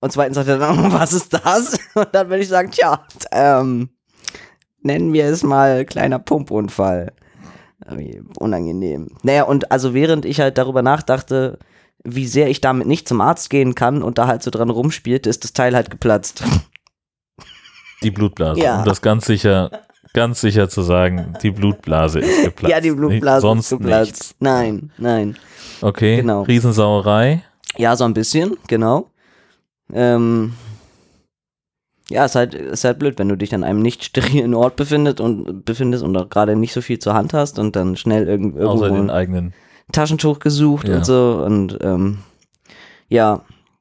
[0.00, 1.78] Und zweitens sagt er dann, was ist das?
[1.94, 3.90] Und dann würde ich sagen, tja, ähm,
[4.82, 7.12] nennen wir es mal kleiner Pumpunfall.
[8.38, 9.08] Unangenehm.
[9.22, 11.58] Naja, und also während ich halt darüber nachdachte,
[12.04, 15.28] wie sehr ich damit nicht zum Arzt gehen kann und da halt so dran rumspielte,
[15.28, 16.42] ist das Teil halt geplatzt.
[18.02, 18.60] Die Blutblase.
[18.60, 18.78] Ja.
[18.78, 19.70] Um das ganz sicher,
[20.14, 22.70] ganz sicher zu sagen, die Blutblase ist geplatzt.
[22.72, 24.12] ja, die Blutblase Nicht- Sonst ist geplatzt.
[24.12, 24.34] nichts.
[24.40, 25.36] Nein, nein.
[25.82, 26.42] Okay, Genau.
[26.42, 27.42] Riesensauerei.
[27.76, 29.10] Ja, so ein bisschen, genau.
[29.92, 30.54] Ähm,
[32.08, 35.20] ja, ist halt, ist halt blöd, wenn du dich an einem nicht sterilen Ort befindest
[35.20, 38.54] und befindest und auch gerade nicht so viel zur Hand hast und dann schnell irgend,
[38.56, 39.54] Außer irgendwo den ein eigenen.
[39.92, 40.96] Taschentuch gesucht Ja.
[40.96, 42.18] und so und ähm,
[43.08, 43.40] ja,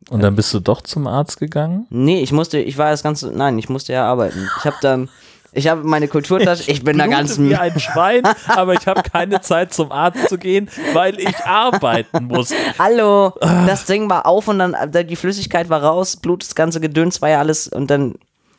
[0.09, 1.85] Und dann bist du doch zum Arzt gegangen?
[1.89, 4.47] nee, ich musste, ich war das ganze, nein, ich musste ja arbeiten.
[4.59, 5.09] Ich habe dann,
[5.51, 9.41] ich habe meine Kulturtasche, ich bin da ganz wie ein Schwein, aber ich habe keine
[9.49, 12.51] Zeit zum Arzt zu gehen, weil ich arbeiten muss.
[12.79, 13.65] Hallo, Ah.
[13.67, 17.21] das Ding war auf und dann äh, die Flüssigkeit war raus, Blut, das ganze Gedöns
[17.21, 18.15] war ja alles und dann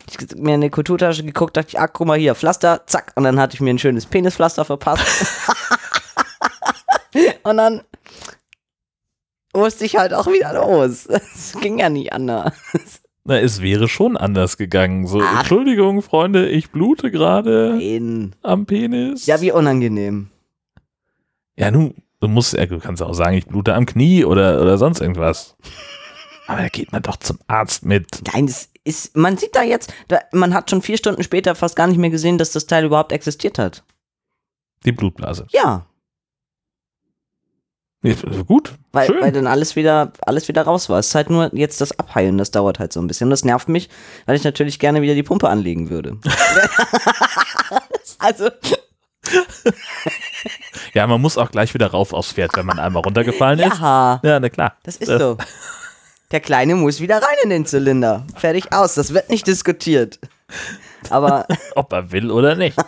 [0.09, 3.23] ich mir in die Kulturtasche geguckt, dachte ich, ah, guck mal hier, Pflaster, zack, und
[3.23, 5.05] dann hatte ich mir ein schönes Penispflaster verpasst.
[7.43, 7.83] und dann
[9.55, 11.07] musste ich halt auch wieder los.
[11.35, 12.55] Es ging ja nicht anders.
[13.25, 15.07] Na, es wäre schon anders gegangen.
[15.07, 15.41] So, Ach.
[15.41, 17.79] Entschuldigung, Freunde, ich blute gerade
[18.43, 19.27] am Penis.
[19.27, 20.31] Ja, wie unangenehm.
[21.57, 24.79] Ja, nun, du musst, ja, du kannst auch sagen, ich blute am Knie oder, oder
[24.79, 25.57] sonst irgendwas.
[26.47, 28.23] Aber da geht man doch zum Arzt mit.
[28.33, 31.77] Nein, das ist, man sieht da jetzt, da, man hat schon vier Stunden später fast
[31.77, 33.85] gar nicht mehr gesehen, dass das Teil überhaupt existiert hat.
[34.85, 35.47] Die Blutblase.
[35.51, 35.87] Ja.
[38.03, 38.15] Ja,
[38.47, 39.21] gut, Weil, schön.
[39.21, 40.99] weil dann alles wieder, alles wieder raus war.
[40.99, 43.27] Es ist halt nur jetzt das Abheilen, das dauert halt so ein bisschen.
[43.27, 43.91] Und das nervt mich,
[44.25, 46.17] weil ich natürlich gerne wieder die Pumpe anlegen würde.
[48.19, 48.49] also,
[50.95, 53.79] ja, man muss auch gleich wieder rauf aufs Pferd, wenn man einmal runtergefallen ist.
[53.79, 54.77] ja, Ja, na klar.
[54.83, 55.37] das ist so.
[56.31, 58.25] Der Kleine muss wieder rein in den Zylinder.
[58.37, 58.95] Fertig aus.
[58.95, 60.21] Das wird nicht diskutiert.
[61.11, 62.79] Aber, Ob er will oder nicht.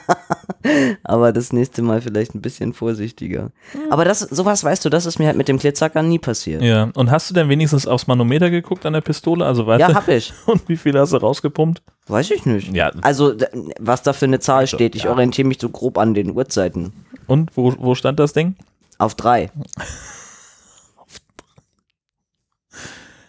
[1.04, 3.50] aber das nächste Mal vielleicht ein bisschen vorsichtiger.
[3.90, 6.62] Aber das, sowas weißt du, das ist mir halt mit dem Klitzhacker nie passiert.
[6.62, 9.44] Ja, und hast du denn wenigstens aufs Manometer geguckt an der Pistole?
[9.44, 10.32] Also weißt Ja, du, hab ich.
[10.46, 11.82] und wie viel hast du rausgepumpt?
[12.06, 12.72] Weiß ich nicht.
[12.74, 12.90] Ja.
[13.02, 13.34] Also,
[13.78, 15.10] was da für eine Zahl Also, steht, ich ja.
[15.10, 16.92] orientiere mich so grob an den Uhrzeiten.
[17.26, 18.56] Und wo, wo stand das Ding?
[18.98, 19.50] Auf drei.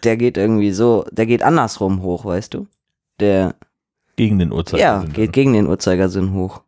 [0.02, 2.66] Der geht irgendwie so, der geht andersrum hoch, weißt du?
[3.20, 3.54] Der,
[4.16, 5.08] Gegen den Uhrzeigersinn.
[5.08, 6.60] ja, geht gegen den Uhrzeigersinn hoch.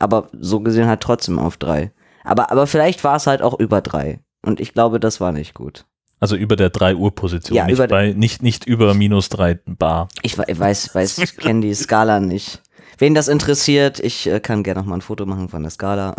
[0.00, 1.92] Aber so gesehen halt trotzdem auf drei.
[2.24, 4.18] Aber, aber vielleicht war es halt auch über drei.
[4.44, 5.84] Und ich glaube, das war nicht gut.
[6.18, 10.08] Also über der 3 Uhr Position, Ja, nicht, bei, nicht, nicht über minus 3 Bar.
[10.22, 12.60] Ich, we- weiß, weiß, ich kenne die Skala nicht.
[12.98, 16.14] Wen das interessiert, ich äh, kann gerne noch mal ein Foto machen von der Skala.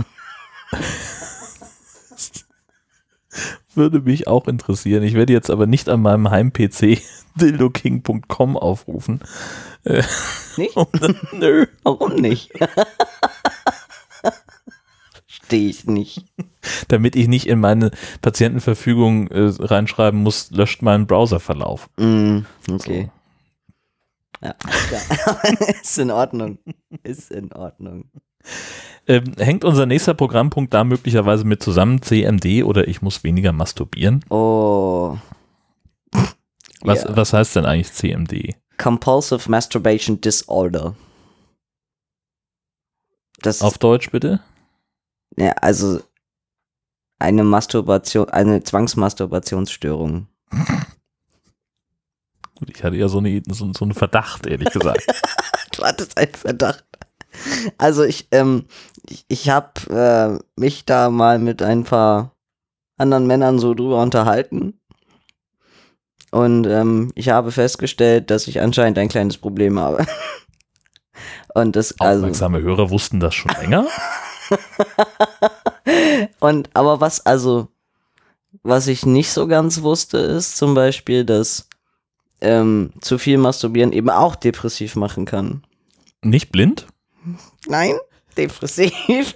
[3.74, 5.04] Würde mich auch interessieren.
[5.04, 7.02] Ich werde jetzt aber nicht an meinem Heim-PC
[7.36, 9.22] dildoking.com aufrufen.
[9.86, 10.04] Äh,
[10.58, 10.76] Nicht?
[10.76, 11.66] dann, nö.
[11.84, 12.52] Warum nicht?
[15.52, 16.26] Verstehe ich nicht.
[16.88, 17.92] Damit ich nicht in meine
[18.22, 21.90] Patientenverfügung äh, reinschreiben muss, löscht meinen Browserverlauf.
[21.98, 22.40] Mm,
[22.72, 23.12] okay.
[24.42, 24.56] Ja,
[24.92, 25.56] ja.
[25.82, 26.58] ist in Ordnung.
[27.04, 28.06] Ist in Ordnung.
[29.08, 34.24] Ähm, hängt unser nächster Programmpunkt da möglicherweise mit zusammen, CMD oder ich muss weniger masturbieren?
[34.30, 35.18] Oh.
[36.82, 37.16] Was, Ja.
[37.18, 38.56] was heißt denn eigentlich CMD?
[38.78, 40.96] Compulsive Masturbation Disorder.
[43.42, 44.40] Das Auf Deutsch bitte?
[45.38, 46.02] Ja, also
[47.20, 50.28] eine Masturbation, eine Zwangsmasturbationsstörung.
[52.56, 55.06] Gut, Ich hatte ja so, eine, so, so einen Verdacht, ehrlich gesagt.
[55.74, 56.84] Du hattest einen Verdacht.
[57.78, 58.66] Also ich, ähm,
[59.08, 62.36] ich, ich habe äh, mich da mal mit ein paar
[62.98, 64.80] anderen Männern so drüber unterhalten.
[66.32, 70.06] Und ähm, ich habe festgestellt, dass ich anscheinend ein kleines Problem habe.
[71.54, 73.88] Und das, also, Aufmerksame Hörer wussten das schon länger.
[76.40, 77.68] und aber was, also,
[78.64, 81.68] was ich nicht so ganz wusste, ist zum Beispiel, dass
[82.42, 85.64] ähm, zu viel Masturbieren eben auch depressiv machen kann.
[86.24, 86.88] Nicht blind?
[87.68, 87.96] Nein,
[88.38, 89.34] depressiv.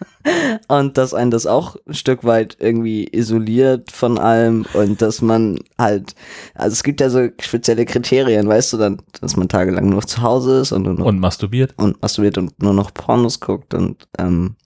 [0.68, 5.58] Und dass einen das auch ein Stück weit irgendwie isoliert von allem und dass man
[5.78, 6.14] halt,
[6.54, 10.22] also es gibt ja so spezielle Kriterien, weißt du, dann, dass man tagelang nur zu
[10.22, 11.74] Hause ist und nur noch Und masturbiert?
[11.76, 14.56] und masturbiert und nur noch Pornos guckt und ähm,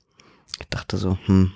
[0.58, 1.52] ich dachte so, hm,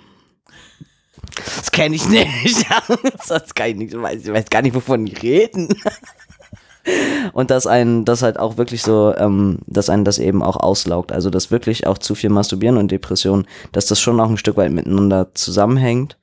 [1.57, 2.67] Das kenne ich nicht.
[3.29, 3.95] das kann ich nicht.
[3.95, 5.69] Ich weiß, ich weiß gar nicht, wovon die reden.
[7.33, 11.13] Und dass einen das halt auch wirklich so, ähm, dass einen das eben auch auslaugt.
[11.13, 14.57] Also dass wirklich auch zu viel Masturbieren und Depression, dass das schon auch ein Stück
[14.57, 16.17] weit miteinander zusammenhängt.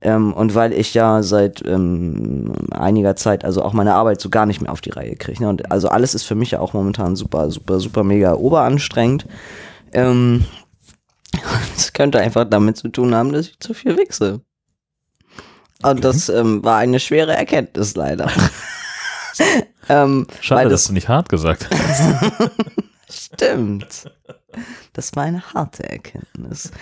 [0.00, 4.46] Ähm, und weil ich ja seit ähm, einiger Zeit also auch meine Arbeit so gar
[4.46, 5.42] nicht mehr auf die Reihe kriege.
[5.42, 5.48] Ne?
[5.48, 9.26] Und also alles ist für mich ja auch momentan super, super, super mega oberanstrengend.
[9.92, 10.44] Ähm,
[11.74, 14.40] das könnte einfach damit zu tun haben, dass ich zu viel wichse.
[15.82, 18.30] Und das ähm, war eine schwere Erkenntnis leider.
[19.88, 22.14] ähm, Schade, weil dass du nicht hart gesagt hast.
[23.08, 24.10] Stimmt.
[24.94, 26.72] Das war eine harte Erkenntnis.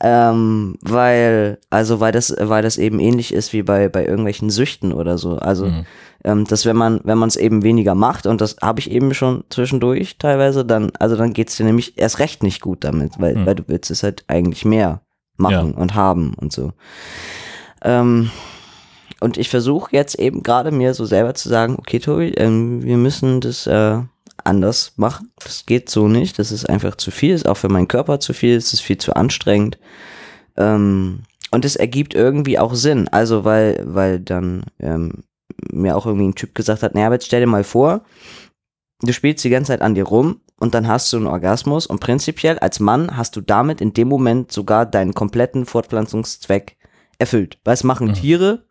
[0.00, 4.92] Ähm, weil, also weil das, weil das eben ähnlich ist wie bei, bei irgendwelchen Süchten
[4.92, 5.38] oder so.
[5.38, 5.86] Also, Mhm.
[6.24, 9.14] ähm, dass wenn man, wenn man es eben weniger macht, und das habe ich eben
[9.14, 13.36] schon zwischendurch teilweise, dann, also dann geht's dir nämlich erst recht nicht gut damit, weil,
[13.36, 13.46] Mhm.
[13.46, 15.00] weil du willst es halt eigentlich mehr
[15.38, 16.72] machen und haben und so.
[17.82, 18.30] Ähm,
[19.22, 22.96] und ich versuche jetzt eben gerade mir so selber zu sagen, okay, Tobi, ähm, wir
[22.96, 23.98] müssen das äh,
[24.44, 25.32] anders machen.
[25.42, 26.38] Das geht so nicht.
[26.38, 27.34] Das ist einfach zu viel.
[27.34, 28.56] Ist auch für meinen Körper zu viel.
[28.56, 29.78] Es ist viel zu anstrengend.
[30.56, 31.20] Ähm,
[31.50, 33.08] und es ergibt irgendwie auch Sinn.
[33.08, 35.24] Also, weil, weil dann ähm,
[35.70, 38.02] mir auch irgendwie ein Typ gesagt hat, naja, aber jetzt stell dir mal vor,
[39.02, 42.00] du spielst die ganze Zeit an dir rum und dann hast du einen Orgasmus und
[42.00, 46.76] prinzipiell als Mann hast du damit in dem Moment sogar deinen kompletten Fortpflanzungszweck
[47.18, 47.58] erfüllt.
[47.64, 48.14] Was machen Mhm.
[48.14, 48.64] Tiere?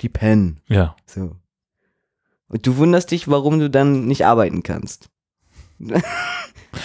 [0.00, 0.60] Die pennen.
[0.68, 0.96] Ja.
[1.06, 1.36] So.
[2.48, 5.08] Und du wunderst dich, warum du dann nicht arbeiten kannst.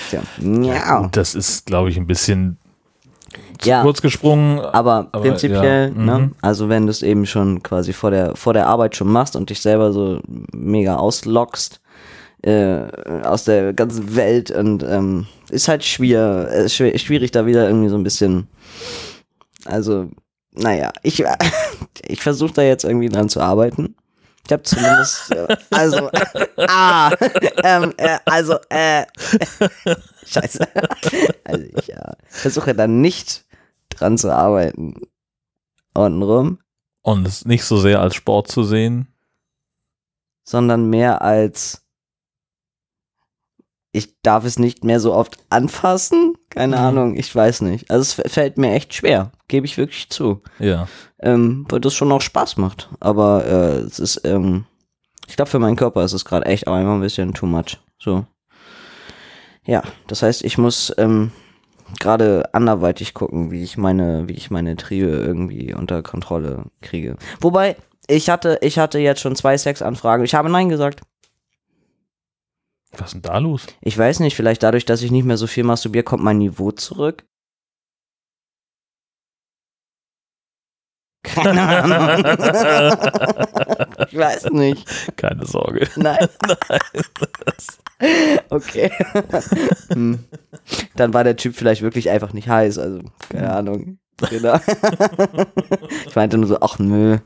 [0.09, 1.07] Tja, ja.
[1.11, 2.57] Das ist, glaube ich, ein bisschen
[3.59, 3.81] zu Ja.
[3.81, 4.59] kurz gesprungen.
[4.59, 6.19] Aber, Aber, prinzipiell, ja, ne?
[6.19, 6.35] mhm.
[6.41, 9.49] Also wenn du es eben schon quasi vor der, vor der Arbeit schon machst und
[9.49, 10.21] dich selber so
[10.53, 11.79] mega auslockst
[12.43, 12.79] äh,
[13.23, 17.97] aus der ganzen Welt und ähm, ist halt schwer, äh, schwierig da wieder irgendwie so
[17.97, 18.47] ein bisschen,
[19.65, 20.07] also,
[20.57, 21.23] naja, ich,
[22.07, 23.95] ich versuche da jetzt irgendwie dran zu arbeiten.
[24.45, 26.09] Ich habe zumindest, äh, also,
[26.57, 27.11] ah,
[27.63, 29.05] ähm, äh, also, äh,
[30.25, 30.65] scheiße.
[31.43, 33.45] Also ich äh, versuche dann nicht
[33.89, 35.01] dran zu arbeiten.
[35.93, 36.59] Untenrum,
[37.01, 39.07] Und es nicht so sehr als Sport zu sehen.
[40.43, 41.83] sondern mehr als
[43.91, 46.36] ich darf es nicht mehr so oft anfassen.
[46.57, 46.81] Keine Mhm.
[46.83, 47.89] Ahnung, ich weiß nicht.
[47.91, 50.41] Also es fällt mir echt schwer, gebe ich wirklich zu.
[50.59, 50.87] Ja.
[51.19, 52.89] Ähm, weil das schon auch Spaß macht.
[52.99, 54.65] Aber äh, es ist, ähm,
[55.27, 57.77] ich glaube, für meinen Körper ist es gerade echt auch einfach ein bisschen too much.
[57.99, 58.25] So.
[59.65, 61.31] Ja, das heißt, ich muss ähm,
[61.99, 67.17] gerade anderweitig gucken, wie ich meine, wie ich meine Triebe irgendwie unter Kontrolle kriege.
[67.41, 67.75] Wobei,
[68.07, 70.23] ich hatte, ich hatte jetzt schon zwei Sexanfragen.
[70.23, 71.01] Ich habe Nein gesagt.
[72.97, 73.65] Was ist denn da los?
[73.81, 76.71] Ich weiß nicht, vielleicht dadurch, dass ich nicht mehr so viel masturbiere, kommt mein Niveau
[76.71, 77.25] zurück.
[81.23, 82.25] Keine Ahnung.
[84.09, 85.17] ich weiß nicht.
[85.17, 85.87] Keine Sorge.
[85.95, 86.27] Nein.
[88.49, 88.91] okay.
[89.89, 90.23] hm.
[90.95, 93.99] Dann war der Typ vielleicht wirklich einfach nicht heiß, also keine Ahnung.
[94.29, 94.59] Genau.
[96.07, 97.17] ich meinte nur so, ach nö.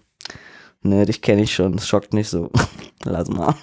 [0.81, 1.73] Nö, dich kenne ich schon.
[1.73, 2.49] Das schockt nicht so.
[3.03, 3.53] Lass mal.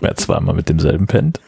[0.00, 1.40] Wer zweimal mit demselben pennt,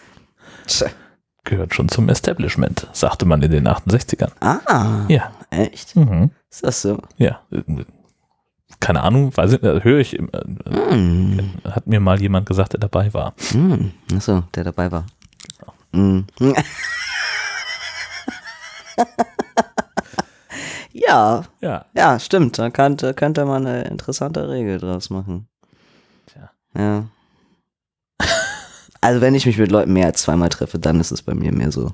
[1.45, 4.31] gehört schon zum Establishment, sagte man in den 68ern.
[4.41, 5.33] Ah, Ja.
[5.51, 5.97] echt?
[5.97, 6.31] Mhm.
[6.51, 6.99] Ist das so?
[7.17, 7.41] Ja.
[8.81, 11.51] Keine Ahnung, weiß ich, äh, höre ich, Hm.
[11.65, 13.35] hat mir mal jemand gesagt, der dabei war.
[13.51, 13.93] Hm.
[14.15, 15.07] Achso, der dabei war.
[15.93, 16.27] Hm.
[20.93, 21.85] ja, Ja.
[21.95, 22.59] ja, stimmt.
[22.59, 25.49] Da könnte, könnte man eine interessante Regel draus machen.
[26.77, 27.05] Ja.
[29.01, 31.53] Also wenn ich mich mit Leuten mehr als zweimal treffe, dann ist es bei mir
[31.53, 31.91] mehr so.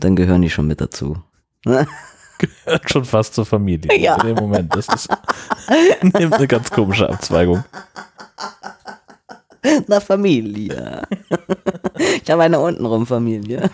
[0.00, 1.16] Dann gehören die schon mit dazu.
[1.64, 3.90] Gehört schon fast zur Familie.
[3.98, 4.20] Ja.
[4.20, 4.74] In dem Moment.
[4.74, 5.08] Das ist,
[6.02, 7.64] nimmt eine ganz komische Abzweigung.
[9.86, 11.02] Na Familie.
[12.24, 13.70] Ich habe eine untenrum Familie.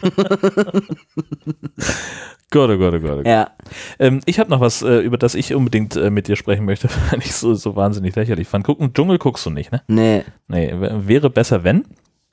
[2.50, 3.10] Gott, oh Gott, oh Gott.
[3.12, 3.26] Oh Gott.
[3.26, 3.50] Ja.
[3.98, 6.88] Ähm, ich habe noch was, äh, über das ich unbedingt äh, mit dir sprechen möchte,
[7.10, 8.64] weil ich so, so wahnsinnig lächerlich fand.
[8.64, 9.82] Gucken, Dschungel guckst du nicht, ne?
[9.86, 10.24] Nee.
[10.48, 11.84] Nee, wäre besser, wenn.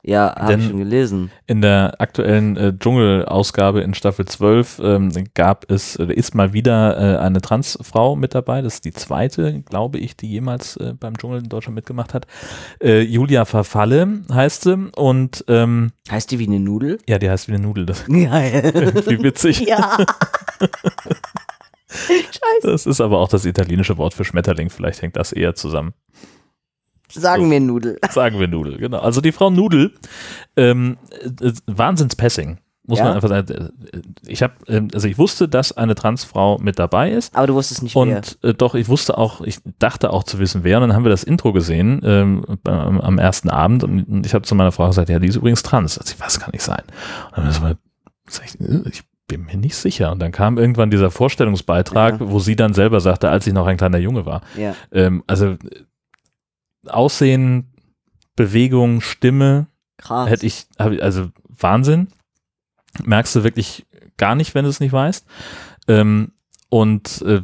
[0.07, 1.31] Ja, habe ich schon gelesen.
[1.47, 6.95] In der aktuellen äh, Dschungel-Ausgabe in Staffel 12 ähm, gab es, äh, ist mal wieder
[6.97, 8.61] äh, eine Transfrau mit dabei.
[8.61, 12.27] Das ist die zweite, glaube ich, die jemals äh, beim Dschungel in Deutschland mitgemacht hat.
[12.79, 16.99] Äh, Julia Verfalle heißt sie und ähm, Heißt die wie eine Nudel?
[17.07, 17.87] ja, die heißt wie eine Nudel.
[17.87, 19.61] Das irgendwie witzig.
[19.61, 19.97] ja.
[21.87, 22.61] Scheiße.
[22.63, 24.69] Das ist aber auch das italienische Wort für Schmetterling.
[24.69, 25.93] Vielleicht hängt das eher zusammen.
[27.11, 27.99] Sagen wir Nudel.
[28.11, 28.99] Sagen wir Nudel, genau.
[28.99, 29.93] Also die Frau Nudel,
[30.57, 30.97] ähm,
[31.41, 32.57] äh, Wahnsinns-Passing.
[32.87, 33.05] Muss Ja?
[33.05, 33.51] man einfach sagen.
[33.51, 37.35] Äh, Ich habe, ähm, also ich wusste, dass eine Transfrau mit dabei ist.
[37.35, 38.01] Aber du wusstest nicht wer.
[38.01, 40.77] Und äh, doch, ich wusste auch, ich dachte auch zu wissen, wer.
[40.77, 43.83] Und dann haben wir das Intro gesehen ähm, am ersten Abend.
[43.83, 45.97] Und ich habe zu meiner Frau gesagt, ja, die ist übrigens trans.
[45.97, 46.83] Also, was kann nicht sein?
[47.35, 47.61] Und dann so,
[48.27, 50.11] sag ich, äh, ich bin mir nicht sicher.
[50.11, 52.29] Und dann kam irgendwann dieser Vorstellungsbeitrag, Ja.
[52.29, 54.41] wo sie dann selber sagte, als ich noch ein kleiner Junge war.
[54.55, 54.75] Ja.
[54.91, 55.57] Ähm, also äh,
[56.87, 57.73] Aussehen,
[58.35, 59.67] Bewegung, Stimme,
[59.97, 60.29] Krass.
[60.29, 62.09] hätte ich, also Wahnsinn.
[63.03, 63.85] Merkst du wirklich
[64.17, 65.25] gar nicht, wenn du es nicht weißt.
[65.87, 66.31] Ähm,
[66.69, 67.41] und äh,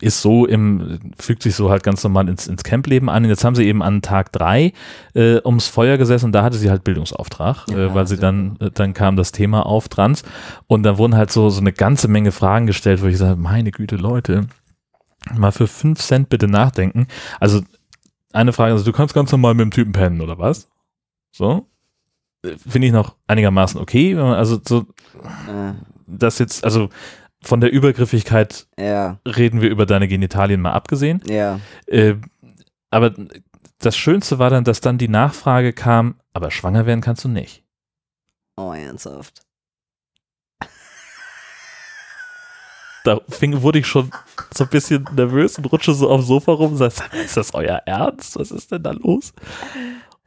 [0.00, 3.24] ist so im, fügt sich so halt ganz normal ins, ins Campleben an.
[3.24, 4.72] Und jetzt haben sie eben an Tag drei
[5.14, 8.56] äh, ums Feuer gesessen und da hatte sie halt Bildungsauftrag, Ja, äh, weil sie dann,
[8.60, 10.22] äh, dann kam das Thema auf Trans
[10.66, 13.70] und da wurden halt so, so eine ganze Menge Fragen gestellt, wo ich sage, meine
[13.72, 14.46] Güte, Leute,
[15.34, 17.08] mal für fünf Cent bitte nachdenken.
[17.40, 17.62] Also
[18.32, 20.68] eine Frage, also du kannst ganz normal mit dem Typen pennen, oder was?
[21.32, 21.66] So?
[22.44, 24.86] Finde ich noch einigermaßen okay, wenn man also so
[25.48, 25.74] Äh,
[26.06, 26.88] das jetzt, also
[27.42, 31.22] von der Übergriffigkeit ja, reden wir über deine Genitalien mal abgesehen.
[31.26, 31.60] ja.
[31.86, 32.14] Äh,
[32.90, 33.12] aber
[33.80, 37.64] das Schönste war dann, dass dann die Nachfrage kam, aber schwanger werden kannst du nicht.
[38.56, 39.42] Oh, ernsthaft.
[43.04, 44.10] Da fing, wurde ich schon
[44.54, 47.20] so ein bisschen nervös und rutsche so auf dem Sofa rum und sag, "Sag mal,
[47.20, 48.38] ist das euer Ernst?
[48.38, 49.32] Was ist denn da los?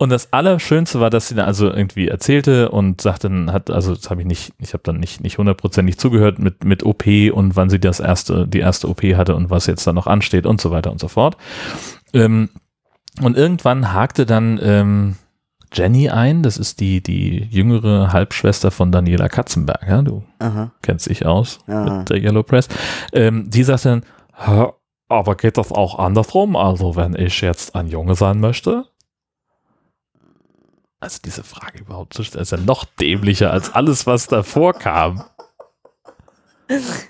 [0.01, 4.09] Und das Allerschönste war, dass sie dann also irgendwie erzählte und sagte, hat, also das
[4.09, 7.69] habe ich nicht, ich habe dann nicht, nicht hundertprozentig zugehört mit, mit OP und wann
[7.69, 10.71] sie das erste, die erste OP hatte und was jetzt da noch ansteht und so
[10.71, 11.37] weiter und so fort.
[12.13, 12.49] Ähm,
[13.21, 15.17] und irgendwann hakte dann ähm,
[15.73, 20.71] Jenny ein, das ist die, die jüngere Halbschwester von Daniela Katzenberg, ja, du Aha.
[20.81, 21.99] kennst dich aus Aha.
[21.99, 22.67] mit der Yellow Press.
[23.13, 24.05] Ähm, die sagte dann,
[24.35, 24.67] "Hä,
[25.07, 26.55] aber geht das auch andersrum?
[26.55, 28.85] Also wenn ich jetzt ein Junge sein möchte?
[30.99, 35.23] Also diese Frage überhaupt zu stellen, ist ja noch dämlicher als alles, was davor kam.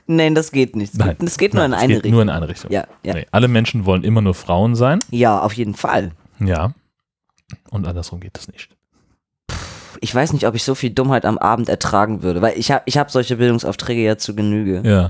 [0.07, 0.95] Nein, das geht nicht.
[0.97, 1.15] Nein.
[1.19, 2.11] Das geht nur Nein, in eine geht Richtung.
[2.13, 2.71] Nur in eine Richtung.
[2.71, 3.13] ja, ja.
[3.13, 4.99] Nee, alle Menschen wollen immer nur Frauen sein.
[5.11, 6.11] ja, auf jeden Fall.
[6.39, 6.73] Ja.
[7.69, 8.69] Und andersrum geht es nicht.
[9.99, 12.83] Ich weiß nicht, ob ich so viel Dummheit am Abend ertragen würde, weil ich habe
[12.85, 14.81] ich hab solche Bildungsaufträge ja zu Genüge.
[14.83, 15.09] Ja.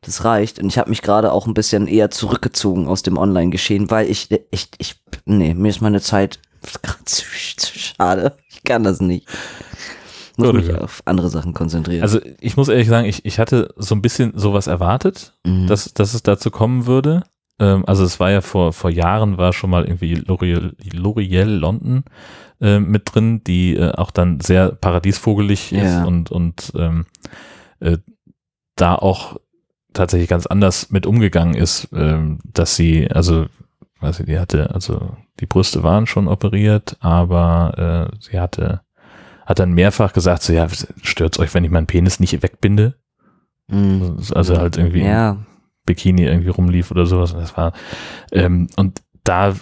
[0.00, 0.58] Das reicht.
[0.58, 4.30] Und ich habe mich gerade auch ein bisschen eher zurückgezogen aus dem Online-Geschehen, weil ich,
[4.50, 6.40] ich, ich, nee, mir ist meine Zeit
[6.82, 7.24] gerade zu,
[7.56, 8.36] zu schade.
[8.48, 9.28] Ich kann das nicht.
[10.36, 10.74] Muss Oder mich wie?
[10.74, 12.02] auf andere Sachen konzentrieren.
[12.02, 15.34] Also ich muss ehrlich sagen, ich, ich hatte so ein bisschen sowas erwartet.
[15.44, 15.66] Mhm.
[15.66, 17.22] dass, dass es dazu kommen würde.
[17.58, 22.04] Ähm, also es war ja vor, vor Jahren war schon mal irgendwie L'Oreal L'Oreal London
[22.60, 25.82] äh, mit drin, die äh, auch dann sehr paradiesvogelig Ja.
[25.82, 27.06] ist und, und ähm,
[27.80, 27.98] äh,
[28.76, 29.36] da auch
[29.92, 33.46] tatsächlich ganz anders mit umgegangen ist, ähm, dass sie, also,
[34.00, 38.80] weiß ich, die hatte, also die Brüste waren schon operiert, aber äh, sie hatte,
[39.44, 40.66] hat dann mehrfach gesagt, so ja,
[41.02, 42.94] stört's euch, wenn ich meinen Penis nicht wegbinde?
[43.68, 44.16] Mhm.
[44.34, 45.38] Also halt irgendwie Ja,
[45.86, 47.32] Bikini irgendwie rumlief oder sowas.
[47.32, 47.72] Und das war,
[48.32, 49.54] ähm, und da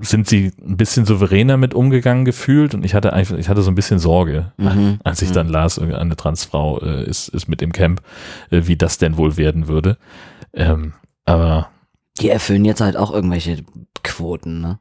[0.00, 3.70] sind sie ein bisschen souveräner mit umgegangen gefühlt und ich hatte einfach, ich hatte so
[3.70, 5.00] ein bisschen Sorge, Mhm.
[5.02, 5.34] als ich Mhm.
[5.34, 8.02] dann las, eine Transfrau äh, ist, ist mit im Camp,
[8.50, 9.96] äh, wie das denn wohl werden würde.
[10.52, 10.92] Ähm,
[11.24, 11.70] aber
[12.20, 13.64] die erfüllen jetzt halt auch irgendwelche
[14.02, 14.78] Quoten, ne?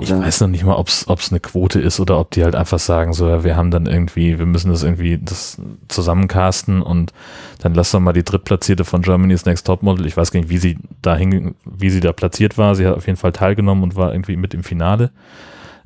[0.00, 2.78] Ich weiß noch nicht mal, ob es eine Quote ist oder ob die halt einfach
[2.78, 7.12] sagen, so, wir haben dann irgendwie, wir müssen das irgendwie das zusammencasten und
[7.58, 10.06] dann lass doch mal die Drittplatzierte von Germany's Next Topmodel.
[10.06, 12.76] Ich weiß gar nicht, wie sie da hing, wie sie da platziert war.
[12.76, 15.10] Sie hat auf jeden Fall teilgenommen und war irgendwie mit im Finale.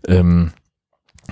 [0.06, 0.52] Ähm,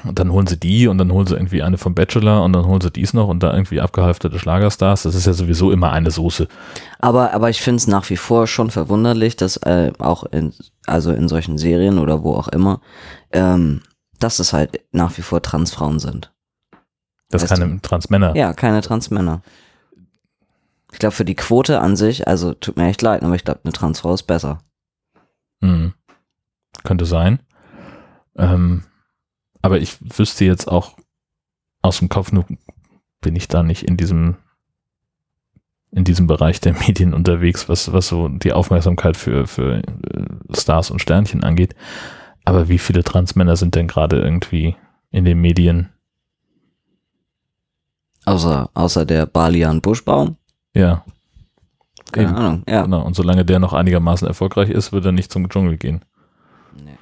[0.04, 2.66] und dann holen sie die und dann holen sie irgendwie eine vom Bachelor und dann
[2.66, 5.02] holen sie dies noch und da irgendwie abgehalfterte Schlagerstars.
[5.02, 6.48] Das ist ja sowieso immer eine Soße.
[7.00, 10.52] Aber, aber ich finde es nach wie vor schon verwunderlich, dass äh, auch in,
[10.88, 12.80] also in solchen Serien oder wo auch immer,
[13.32, 13.82] ähm,
[14.18, 16.32] dass es halt nach wie vor Transfrauen sind.
[17.30, 18.34] Das Weißt keine Transmänner.
[18.36, 19.42] Ja, keine Transmänner.
[20.92, 23.60] Ich glaube, für die Quote an sich, also tut mir echt leid, aber ich glaube,
[23.64, 24.60] eine Transfrau ist besser.
[25.60, 25.92] Mhm.
[26.84, 27.40] Könnte sein.
[28.36, 28.84] Ähm,
[29.60, 30.96] aber ich wüsste jetzt auch
[31.82, 32.46] aus dem Kopf, nur
[33.20, 34.36] bin ich da nicht in diesem
[35.90, 40.90] in diesem Bereich der Medien unterwegs, was, was so die Aufmerksamkeit für, für äh, Stars
[40.90, 41.74] und Sternchen angeht.
[42.44, 44.76] Aber wie viele Transmänner sind denn gerade irgendwie
[45.10, 45.90] in den Medien?
[48.24, 50.36] Außer, außer der Balian Buschbaum.
[50.74, 51.04] Ja,
[52.12, 52.36] Keine Eben.
[52.36, 52.82] Ahnung, ja.
[52.82, 53.02] genau.
[53.02, 56.04] Und solange der noch einigermaßen erfolgreich ist, wird er nicht zum Dschungel gehen.
[56.82, 56.98] Nee.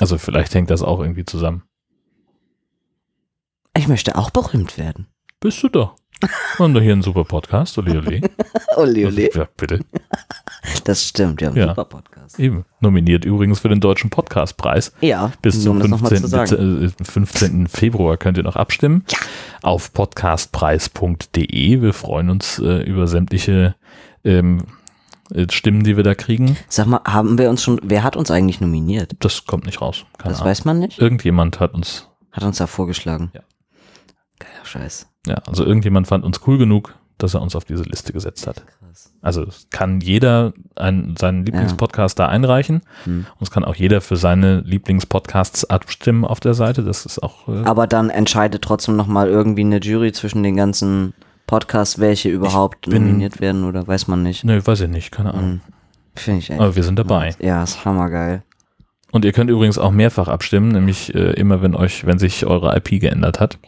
[0.00, 1.62] Also vielleicht hängt das auch irgendwie zusammen.
[3.76, 5.06] Ich möchte auch berühmt werden.
[5.42, 5.68] Bist du
[6.56, 8.20] haben doch hier einen super Podcast, ole ole.
[8.76, 9.28] Ole, ole.
[9.34, 9.80] Ja, bitte.
[10.84, 11.70] Das stimmt, ja, Ja.
[11.70, 12.38] super Podcast.
[12.38, 12.64] Eben.
[12.80, 14.92] Nominiert übrigens für den Deutschen Podcastpreis.
[15.00, 16.22] Ja, Bis zum um das noch mal 15.
[16.22, 16.84] zu sagen.
[16.86, 17.66] Dez- äh, 15.
[17.66, 19.04] Februar könnt ihr noch abstimmen.
[19.62, 21.82] Auf podcastpreis.de.
[21.82, 23.74] Wir freuen uns äh, über sämtliche
[24.24, 24.62] ähm,
[25.34, 26.56] äh, Stimmen, die wir da kriegen.
[26.68, 29.16] Sag mal, haben wir uns schon, wer hat uns eigentlich nominiert?
[29.18, 30.04] Das kommt nicht raus.
[30.18, 30.50] Keine Das Ahnung.
[30.50, 31.00] weiß man nicht.
[31.00, 33.32] Irgendjemand hat uns, Hat uns da vorgeschlagen.
[33.34, 33.40] Ja.
[34.38, 35.08] Geiler Scheiß.
[35.26, 38.64] Ja, also irgendjemand fand uns cool genug, dass er uns auf diese Liste gesetzt hat.
[38.66, 39.12] Krass.
[39.22, 43.26] Also kann jeder einen, seinen Lieblingspodcast da einreichen Hm.
[43.38, 46.82] und es kann auch jeder für seine Lieblingspodcasts abstimmen auf der Seite.
[46.82, 51.14] Das ist auch äh, Aber dann entscheidet trotzdem nochmal irgendwie eine Jury zwischen den ganzen
[51.46, 54.42] Podcasts, welche überhaupt bin- nominiert werden oder weiß man nicht.
[54.44, 55.60] ne, weiß ich nicht, keine Ahnung.
[56.16, 56.60] Finde ich echt.
[56.60, 57.34] Aber wir sind dabei.
[57.40, 58.42] Ja, ist hammergeil.
[59.12, 62.74] Und ihr könnt übrigens auch mehrfach abstimmen, nämlich äh, immer, wenn euch, wenn sich eure
[62.76, 63.58] IP geändert hat.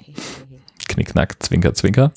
[0.88, 2.12] Knickknack, Zwinker, Zwinker.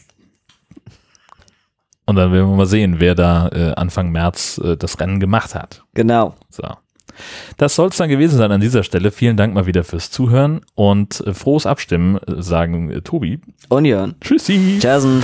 [2.06, 5.56] Und dann werden wir mal sehen, wer da äh, Anfang März äh, das Rennen gemacht
[5.56, 5.84] hat.
[5.94, 6.36] Genau.
[6.50, 6.64] So.
[7.58, 9.12] Das soll es dann gewesen sein an dieser Stelle.
[9.12, 13.42] Vielen Dank mal wieder fürs Zuhören und äh, frohes Abstimmen, äh, sagen äh, Tobi.
[13.70, 14.16] Und Jörn.
[14.22, 14.78] Tschüssi.
[14.80, 15.24] Tschüssen.